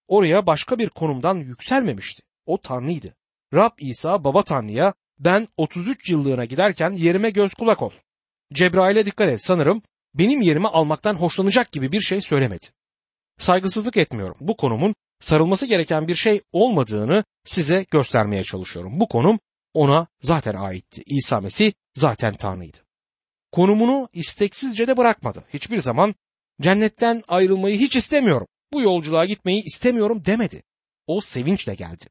Oraya 0.08 0.48
başka 0.48 0.80
bir 0.80 0.90
konumdan 0.90 1.36
yükselmemişti. 1.36 2.24
O 2.46 2.62
Tanrıydı. 2.62 3.16
Rab 3.54 3.72
İsa 3.80 4.24
baba 4.24 4.44
Tanrı'ya 4.44 4.94
ben 5.20 5.48
33 5.58 6.10
yıllığına 6.10 6.46
giderken 6.46 6.92
yerime 6.92 7.30
göz 7.30 7.54
kulak 7.54 7.82
ol. 7.82 7.92
Cebrail'e 8.54 9.06
dikkat 9.06 9.30
et 9.30 9.44
sanırım 9.44 9.82
benim 10.14 10.42
yerimi 10.42 10.68
almaktan 10.68 11.16
hoşlanacak 11.16 11.72
gibi 11.72 11.92
bir 11.92 12.02
şey 12.02 12.22
söylemedi. 12.22 12.66
Saygısızlık 13.40 13.98
etmiyorum. 13.98 14.38
Bu 14.40 14.58
konumun 14.58 14.96
sarılması 15.20 15.66
gereken 15.66 16.08
bir 16.08 16.16
şey 16.16 16.42
olmadığını 16.52 17.24
size 17.46 17.86
göstermeye 17.92 18.44
çalışıyorum. 18.44 19.00
Bu 19.00 19.08
konum 19.08 19.40
ona 19.74 20.08
zaten 20.22 20.56
aitti. 20.56 21.04
İsa 21.06 21.42
Mesih 21.42 21.72
zaten 21.96 22.34
Tanrı'ydı. 22.34 22.78
Konumunu 23.52 24.10
isteksizce 24.14 24.88
de 24.88 24.98
bırakmadı. 24.98 25.44
Hiçbir 25.54 25.78
zaman 25.78 26.16
cennetten 26.62 27.24
ayrılmayı 27.28 27.80
hiç 27.80 27.96
istemiyorum. 27.96 28.48
Bu 28.74 28.82
yolculuğa 28.82 29.26
gitmeyi 29.26 29.64
istemiyorum 29.64 30.24
demedi. 30.26 30.64
O 31.08 31.22
sevinçle 31.22 31.76
geldi. 31.76 32.06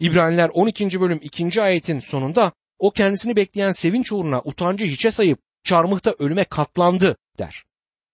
İbraniler 0.00 0.48
12. 0.48 1.00
bölüm 1.00 1.20
2. 1.22 1.62
ayetin 1.62 1.98
sonunda 1.98 2.52
o 2.78 2.90
kendisini 2.90 3.36
bekleyen 3.36 3.72
sevinç 3.72 4.12
uğruna 4.12 4.40
utancı 4.44 4.84
hiçe 4.84 5.10
sayıp 5.10 5.38
çarmıhta 5.64 6.14
ölüme 6.18 6.44
katlandı 6.44 7.16
der. 7.38 7.64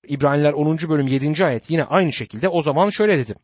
İbraniler 0.08 0.52
10. 0.52 0.78
bölüm 0.78 1.06
7. 1.06 1.44
ayet 1.44 1.70
yine 1.70 1.84
aynı 1.84 2.12
şekilde 2.12 2.48
o 2.48 2.62
zaman 2.62 2.90
şöyle 2.90 3.18
dedim. 3.18 3.36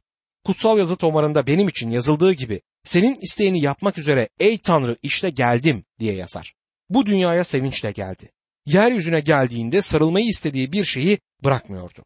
Kutsal 0.44 0.78
yazı 0.78 0.96
tomarında 0.96 1.46
benim 1.46 1.68
için 1.68 1.90
yazıldığı 1.90 2.32
gibi 2.32 2.60
senin 2.84 3.18
isteğini 3.20 3.60
yapmak 3.60 3.98
üzere 3.98 4.28
ey 4.40 4.58
Tanrı 4.58 4.96
işte 5.02 5.30
geldim 5.30 5.84
diye 5.98 6.14
yazar. 6.14 6.54
Bu 6.90 7.06
dünyaya 7.06 7.44
sevinçle 7.44 7.92
geldi. 7.92 8.30
Yeryüzüne 8.66 9.20
geldiğinde 9.20 9.80
sarılmayı 9.80 10.26
istediği 10.26 10.72
bir 10.72 10.84
şeyi 10.84 11.18
bırakmıyordu. 11.44 12.04